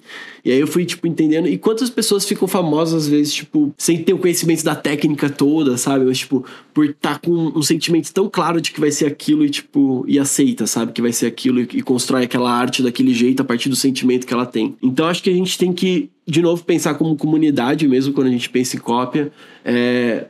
[0.49, 1.47] E aí eu fui, tipo, entendendo.
[1.47, 5.77] E quantas pessoas ficam famosas, às vezes, tipo, sem ter o conhecimento da técnica toda,
[5.77, 6.07] sabe?
[6.07, 6.43] Mas, tipo,
[6.73, 10.07] por estar tá com um sentimento tão claro de que vai ser aquilo e, tipo,
[10.09, 10.93] e aceita, sabe?
[10.93, 14.27] Que vai ser aquilo e, e constrói aquela arte daquele jeito a partir do sentimento
[14.27, 14.75] que ela tem.
[14.83, 18.31] Então acho que a gente tem que, de novo, pensar como comunidade mesmo quando a
[18.31, 19.31] gente pensa em cópia.
[19.63, 20.29] É,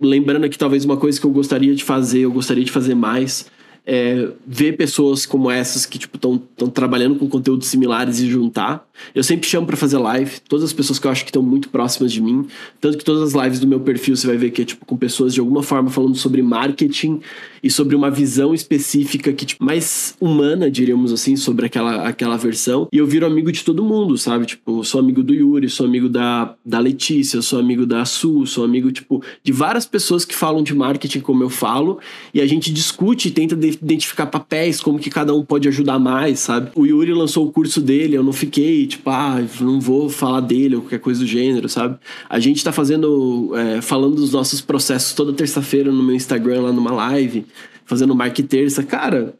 [0.00, 3.46] lembrando aqui, talvez, uma coisa que eu gostaria de fazer, eu gostaria de fazer mais
[3.84, 6.38] é, ver pessoas como essas que tipo estão
[6.72, 8.86] trabalhando com conteúdos similares e juntar.
[9.14, 11.68] Eu sempre chamo para fazer live, todas as pessoas que eu acho que estão muito
[11.68, 12.46] próximas de mim,
[12.80, 14.96] tanto que todas as lives do meu perfil você vai ver que é tipo com
[14.96, 17.20] pessoas de alguma forma falando sobre marketing
[17.62, 22.86] e sobre uma visão específica que tipo mais humana, diríamos assim, sobre aquela aquela versão.
[22.92, 24.46] E eu viro amigo de todo mundo, sabe?
[24.46, 28.64] Tipo, sou amigo do Yuri, sou amigo da da Letícia, sou amigo da Su, sou
[28.64, 31.98] amigo tipo de várias pessoas que falam de marketing como eu falo,
[32.32, 36.40] e a gente discute e tenta identificar papéis, como que cada um pode ajudar mais,
[36.40, 36.70] sabe?
[36.74, 40.76] O Yuri lançou o curso dele, eu não fiquei, tipo, ah, não vou falar dele
[40.76, 41.98] ou qualquer coisa do gênero, sabe?
[42.28, 46.72] A gente tá fazendo, é, falando dos nossos processos toda terça-feira no meu Instagram, lá
[46.72, 47.46] numa live,
[47.84, 48.82] fazendo Mark Terça.
[48.82, 49.34] Cara,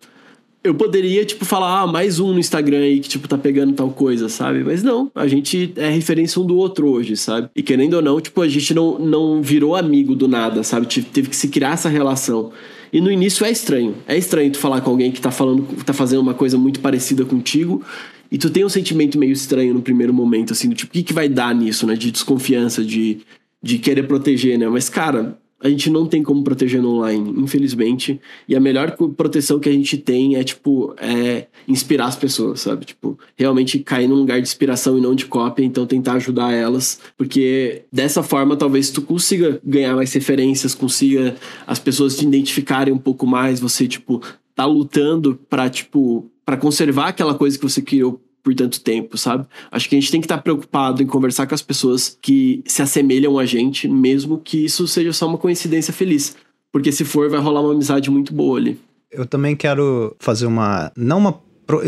[0.64, 3.90] eu poderia, tipo, falar, ah, mais um no Instagram aí que, tipo, tá pegando tal
[3.90, 4.62] coisa, sabe?
[4.62, 7.50] Mas não, a gente é referência um do outro hoje, sabe?
[7.54, 10.86] E querendo ou não, tipo, a gente não, não virou amigo do nada, sabe?
[10.86, 12.52] Teve que se criar essa relação.
[12.92, 13.96] E no início é estranho.
[14.06, 17.24] É estranho tu falar com alguém que tá falando, tá fazendo uma coisa muito parecida
[17.24, 17.82] contigo.
[18.30, 21.02] E tu tem um sentimento meio estranho no primeiro momento, assim, do tipo, o que,
[21.02, 21.96] que vai dar nisso, né?
[21.96, 23.18] De desconfiança, de,
[23.62, 24.68] de querer proteger, né?
[24.68, 28.20] Mas, cara, a gente não tem como proteger no online, infelizmente.
[28.48, 32.84] E a melhor proteção que a gente tem é, tipo, é inspirar as pessoas, sabe?
[32.84, 36.98] Tipo, realmente cair num lugar de inspiração e não de cópia, então tentar ajudar elas,
[37.16, 41.36] porque dessa forma talvez tu consiga ganhar mais referências, consiga
[41.66, 44.20] as pessoas te identificarem um pouco mais, você, tipo,
[44.54, 49.46] tá lutando para tipo, para conservar aquela coisa que você criou por tanto tempo, sabe?
[49.70, 52.82] Acho que a gente tem que estar preocupado em conversar com as pessoas que se
[52.82, 56.36] assemelham a gente, mesmo que isso seja só uma coincidência feliz.
[56.72, 58.80] Porque se for, vai rolar uma amizade muito boa ali.
[59.10, 60.90] Eu também quero fazer uma.
[60.96, 61.40] Não uma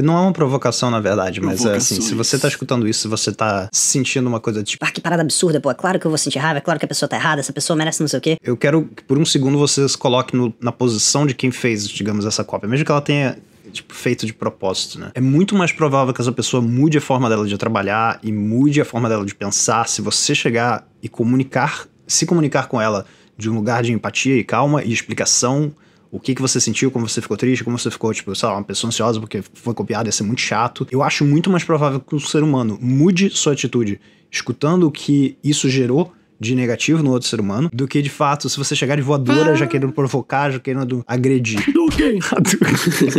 [0.02, 3.09] não é uma provocação, na verdade, mas é assim, se você tá escutando isso, se
[3.09, 4.84] você tá sentindo uma coisa tipo.
[4.84, 5.70] Ah, que parada absurda, pô.
[5.70, 7.52] É claro que eu vou sentir raiva, é claro que a pessoa tá errada, essa
[7.52, 8.36] pessoa merece não sei o quê.
[8.42, 11.88] Eu quero que por um segundo você se coloque no, na posição de quem fez,
[11.88, 12.68] digamos, essa cópia.
[12.68, 13.36] Mesmo que ela tenha
[13.74, 15.10] tipo, feito de propósito, né?
[15.14, 18.80] É muito mais provável que essa pessoa mude a forma dela de trabalhar e mude
[18.80, 23.04] a forma dela de pensar se você chegar e comunicar, se comunicar com ela
[23.36, 25.72] de um lugar de empatia e calma e explicação
[26.14, 28.54] o que, que você sentiu, como você ficou triste, como você ficou, tipo, sei lá,
[28.54, 30.86] uma pessoa ansiosa porque foi copiada, ia ser muito chato.
[30.88, 34.00] Eu acho muito mais provável que o ser humano mude sua atitude
[34.30, 36.12] escutando o que isso gerou
[36.45, 39.53] de negativo no outro ser humano, do que de fato, se você chegar de voadora
[39.53, 39.55] ah.
[39.55, 41.64] já querendo provocar, já querendo agredir.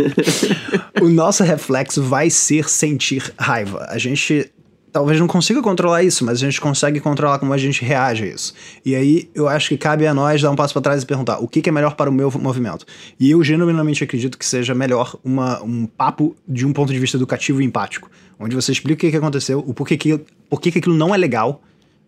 [1.00, 3.86] o nosso reflexo vai ser sentir raiva.
[3.90, 4.50] A gente
[4.96, 8.26] talvez não consiga controlar isso, mas a gente consegue controlar como a gente reage a
[8.28, 8.54] isso.
[8.82, 11.38] E aí eu acho que cabe a nós dar um passo para trás e perguntar
[11.38, 12.86] o que, que, é melhor para o meu movimento.
[13.20, 17.18] E eu genuinamente acredito que seja melhor uma, um papo de um ponto de vista
[17.18, 18.10] educativo e empático,
[18.40, 20.18] onde você explica o que, que aconteceu, o porquê que,
[20.48, 21.62] porquê que aquilo não é legal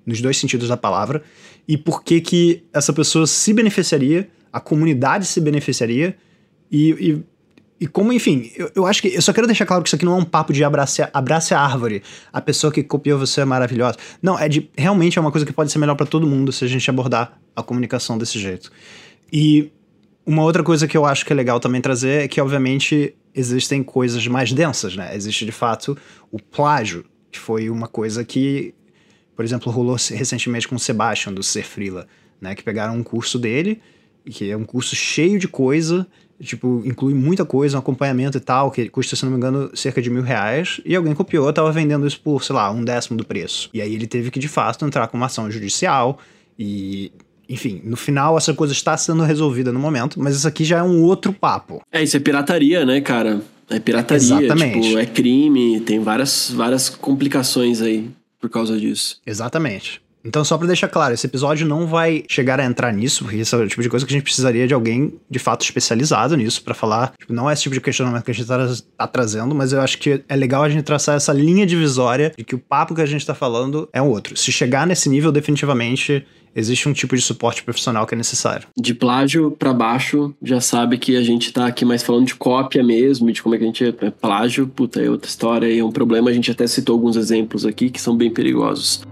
[0.06, 1.22] nos dois sentidos da palavra,
[1.66, 6.16] e por que que essa pessoa se beneficiaria, a comunidade se beneficiaria,
[6.70, 7.24] e, e,
[7.80, 10.04] e como, enfim, eu, eu, acho que eu só quero deixar claro que isso aqui
[10.04, 13.44] não é um papo de abrace, abrace a árvore, a pessoa que copiou você é
[13.44, 13.96] maravilhosa.
[14.22, 16.64] Não, é de realmente é uma coisa que pode ser melhor para todo mundo se
[16.64, 18.72] a gente abordar a comunicação desse jeito.
[19.32, 19.70] E
[20.26, 23.82] uma outra coisa que eu acho que é legal também trazer é que, obviamente, existem
[23.82, 25.14] coisas mais densas, né?
[25.14, 25.96] Existe de fato
[26.30, 28.74] o plágio, que foi uma coisa que
[29.38, 32.08] por exemplo, rolou recentemente com o Sebastian, do Ser Frila,
[32.40, 32.56] né?
[32.56, 33.80] Que pegaram um curso dele,
[34.28, 36.04] que é um curso cheio de coisa,
[36.42, 40.02] tipo, inclui muita coisa, um acompanhamento e tal, que custa, se não me engano, cerca
[40.02, 43.24] de mil reais, e alguém copiou, tava vendendo isso por, sei lá, um décimo do
[43.24, 43.70] preço.
[43.72, 46.18] E aí ele teve que, de fato, entrar com uma ação judicial
[46.58, 47.12] e
[47.48, 50.82] enfim, no final essa coisa está sendo resolvida no momento, mas isso aqui já é
[50.82, 51.80] um outro papo.
[51.92, 53.40] É, isso é pirataria, né, cara?
[53.70, 54.80] É pirataria, Exatamente.
[54.80, 58.10] tipo, é crime, tem várias, várias complicações aí
[58.40, 59.20] por causa disso.
[59.26, 60.00] Exatamente.
[60.24, 63.54] Então, só pra deixar claro, esse episódio não vai chegar a entrar nisso, porque esse
[63.54, 66.62] é o tipo de coisa que a gente precisaria de alguém de fato especializado nisso
[66.62, 67.12] pra falar.
[67.18, 68.58] Tipo, não é esse tipo de questionamento que a gente tá,
[68.96, 72.44] tá trazendo, mas eu acho que é legal a gente traçar essa linha divisória de
[72.44, 74.36] que o papo que a gente tá falando é um outro.
[74.36, 76.26] Se chegar nesse nível, definitivamente
[76.58, 78.68] existe um tipo de suporte profissional que é necessário.
[78.76, 82.82] De plágio pra baixo, já sabe que a gente tá aqui mais falando de cópia
[82.82, 85.84] mesmo, de como é que a gente é plágio, puta, é outra história e é
[85.84, 86.30] um problema.
[86.30, 89.02] A gente até citou alguns exemplos aqui que são bem perigosos.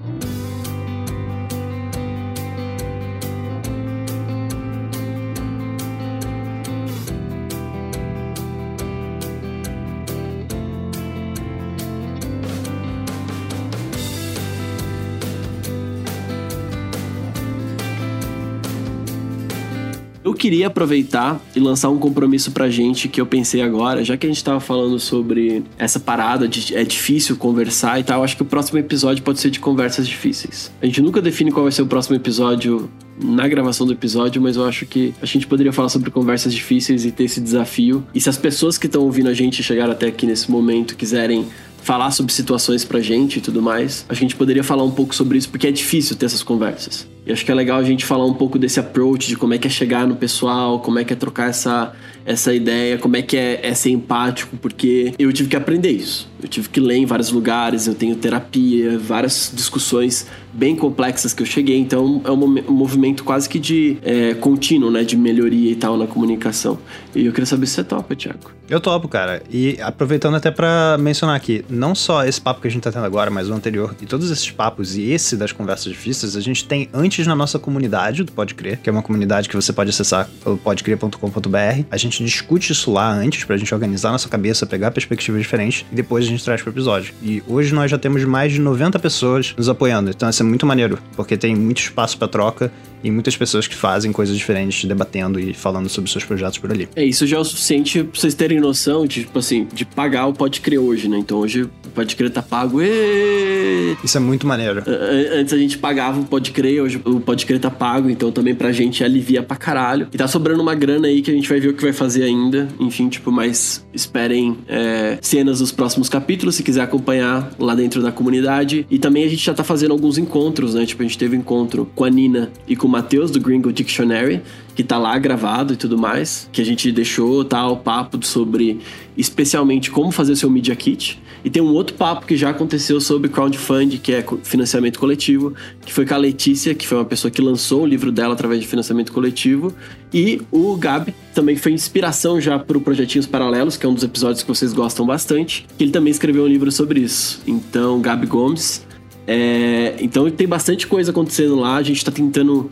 [20.46, 24.28] Queria aproveitar e lançar um compromisso pra gente que eu pensei agora, já que a
[24.28, 28.44] gente tava falando sobre essa parada de é difícil conversar e tal, acho que o
[28.44, 30.70] próximo episódio pode ser de conversas difíceis.
[30.80, 32.88] A gente nunca define qual vai ser o próximo episódio
[33.20, 37.04] na gravação do episódio, mas eu acho que a gente poderia falar sobre conversas difíceis
[37.04, 38.06] e ter esse desafio.
[38.14, 41.44] E se as pessoas que estão ouvindo a gente chegar até aqui nesse momento quiserem
[41.86, 45.38] falar sobre situações pra gente e tudo mais, a gente poderia falar um pouco sobre
[45.38, 47.06] isso, porque é difícil ter essas conversas.
[47.24, 49.58] E acho que é legal a gente falar um pouco desse approach, de como é
[49.58, 51.92] que é chegar no pessoal, como é que é trocar essa,
[52.24, 56.28] essa ideia, como é que é, é ser empático, porque eu tive que aprender isso.
[56.46, 61.42] Eu tive que ler em vários lugares, eu tenho terapia, várias discussões bem complexas que
[61.42, 62.36] eu cheguei, então é um,
[62.72, 66.78] movimento quase que de é, contínuo, né, de melhoria e tal na comunicação.
[67.14, 68.52] E eu queria saber se você topa, Thiago.
[68.68, 69.42] Eu topo, cara.
[69.48, 73.04] E aproveitando até pra mencionar aqui, não só esse papo que a gente tá tendo
[73.04, 76.64] agora, mas o anterior, e todos esses papos e esse das conversas difíceis, a gente
[76.64, 79.90] tem antes na nossa comunidade do Pode Crer, que é uma comunidade que você pode
[79.90, 81.84] acessar pelo podcrer.com.br.
[81.90, 85.94] A gente discute isso lá antes pra gente organizar nossa cabeça, pegar perspectivas diferentes e
[85.94, 87.14] depois a gente traz pro episódio.
[87.22, 90.66] E hoje nós já temos mais de 90 pessoas nos apoiando, então isso é muito
[90.66, 92.72] maneiro, porque tem muito espaço pra troca
[93.02, 96.88] e muitas pessoas que fazem coisas diferentes, debatendo e falando sobre seus projetos por ali.
[96.96, 100.32] É, isso já é o suficiente pra vocês terem noção tipo assim, de pagar o
[100.32, 101.18] Pode Crer hoje, né?
[101.18, 102.80] Então hoje Pode Crer tá pago.
[102.82, 103.96] Êêê!
[104.04, 104.82] Isso é muito maneiro.
[104.86, 108.30] An- Antes a gente pagava o Pode Crer, hoje o Pode Crer tá pago, então
[108.30, 110.06] também pra gente alivia pra caralho.
[110.12, 112.22] E tá sobrando uma grana aí que a gente vai ver o que vai fazer
[112.24, 112.68] ainda.
[112.78, 118.12] Enfim, tipo, mas esperem é, cenas dos próximos capítulos, se quiser acompanhar lá dentro da
[118.12, 118.86] comunidade.
[118.90, 120.84] E também a gente já tá fazendo alguns encontros, né?
[120.84, 123.72] Tipo, a gente teve um encontro com a Nina e com o Matheus do Gringo
[123.72, 124.42] Dictionary,
[124.76, 128.78] que tá lá gravado e tudo mais, que a gente deixou tal papo sobre
[129.16, 131.18] especialmente como fazer seu Media Kit.
[131.42, 135.54] E tem um outro papo que já aconteceu sobre crowdfunding, que é financiamento coletivo,
[135.84, 138.60] que foi com a Letícia, que foi uma pessoa que lançou o livro dela através
[138.60, 139.72] de financiamento coletivo.
[140.12, 144.02] E o Gabi também foi inspiração já para o Projetinhos Paralelos, que é um dos
[144.02, 147.40] episódios que vocês gostam bastante, que ele também escreveu um livro sobre isso.
[147.46, 148.84] Então, Gabi Gomes.
[149.28, 152.70] É, então tem bastante coisa acontecendo lá, a gente tá tentando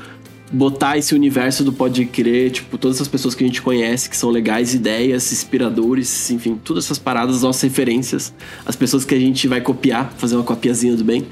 [0.55, 4.17] botar esse universo do Pode Crer, tipo, todas essas pessoas que a gente conhece, que
[4.17, 8.33] são legais, ideias, inspiradores, enfim, todas essas paradas, nossas referências,
[8.65, 11.27] as pessoas que a gente vai copiar, fazer uma copiazinha do bem,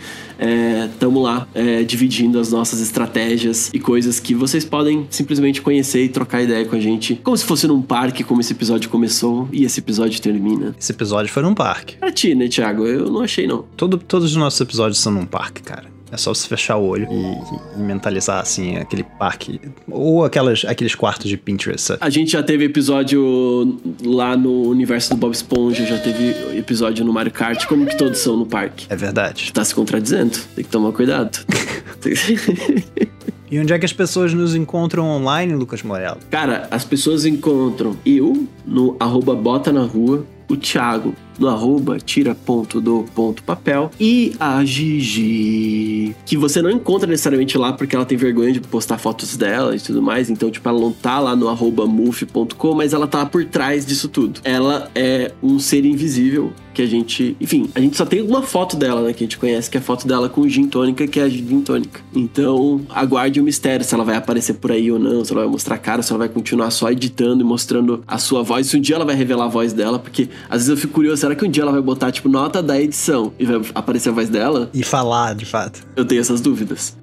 [0.92, 6.08] estamos lá é, dividindo as nossas estratégias e coisas que vocês podem simplesmente conhecer e
[6.08, 9.64] trocar ideia com a gente, como se fosse num parque, como esse episódio começou e
[9.64, 10.74] esse episódio termina.
[10.78, 11.96] Esse episódio foi num parque.
[11.96, 12.86] Pra ti, né, Thiago?
[12.86, 13.64] Eu não achei, não.
[13.76, 15.91] Todo, todos os nossos episódios são num parque, cara.
[16.12, 19.58] É só você fechar o olho e, e mentalizar, assim, aquele parque.
[19.90, 21.86] Ou aquelas, aqueles quartos de Pinterest.
[21.86, 22.00] sabe?
[22.02, 27.14] A gente já teve episódio lá no universo do Bob Esponja, já teve episódio no
[27.14, 28.86] Mario Kart, como que todos são no parque?
[28.90, 29.50] É verdade.
[29.54, 31.38] Tá se contradizendo, tem que tomar cuidado.
[33.50, 36.16] E onde é que as pessoas nos encontram online, Lucas Morello?
[36.30, 42.34] Cara, as pessoas encontram eu no arroba bota na rua, o Thiago no arroba tira
[42.34, 48.04] ponto do ponto papel e a Gigi, que você não encontra necessariamente lá porque ela
[48.04, 51.34] tem vergonha de postar fotos dela e tudo mais, então tipo, ela não tá lá
[51.36, 54.40] no arroba muf.com, mas ela tá por trás disso tudo.
[54.44, 58.76] Ela é um ser invisível que a gente, enfim, a gente só tem uma foto
[58.76, 61.20] dela, né, que a gente conhece, que é a foto dela com gin tônica, que
[61.20, 62.00] é a gin tônica.
[62.14, 65.50] Então, aguarde o mistério se ela vai aparecer por aí ou não, se ela vai
[65.50, 68.76] mostrar a cara, se ela vai continuar só editando e mostrando a sua voz, se
[68.76, 71.36] um dia ela vai revelar a voz dela, porque às vezes eu fico curioso, será
[71.36, 74.28] que um dia ela vai botar, tipo, nota da edição e vai aparecer a voz
[74.28, 74.68] dela?
[74.74, 75.86] E falar, de fato.
[75.94, 76.98] Eu tenho essas dúvidas.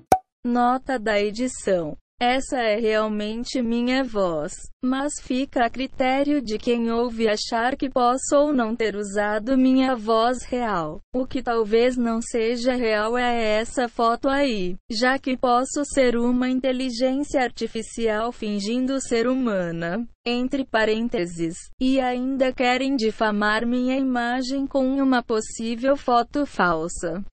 [0.45, 1.95] Nota da edição.
[2.21, 4.51] Essa é realmente minha voz,
[4.83, 9.95] mas fica a critério de quem ouve achar que posso ou não ter usado minha
[9.95, 10.99] voz real.
[11.15, 16.49] O que talvez não seja real é essa foto aí, já que posso ser uma
[16.49, 20.05] inteligência artificial fingindo ser humana.
[20.25, 27.23] Entre parênteses, e ainda querem difamar minha imagem com uma possível foto falsa.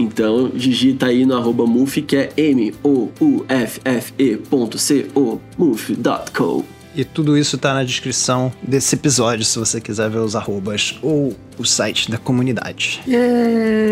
[0.00, 6.64] Então, digita aí no arroba Muf, que é M-O-U-F-F-E ponto C-O, muf.co.
[6.96, 11.36] E tudo isso tá na descrição desse episódio, se você quiser ver os arrobas ou
[11.58, 13.02] o site da comunidade.
[13.06, 13.90] Yeah.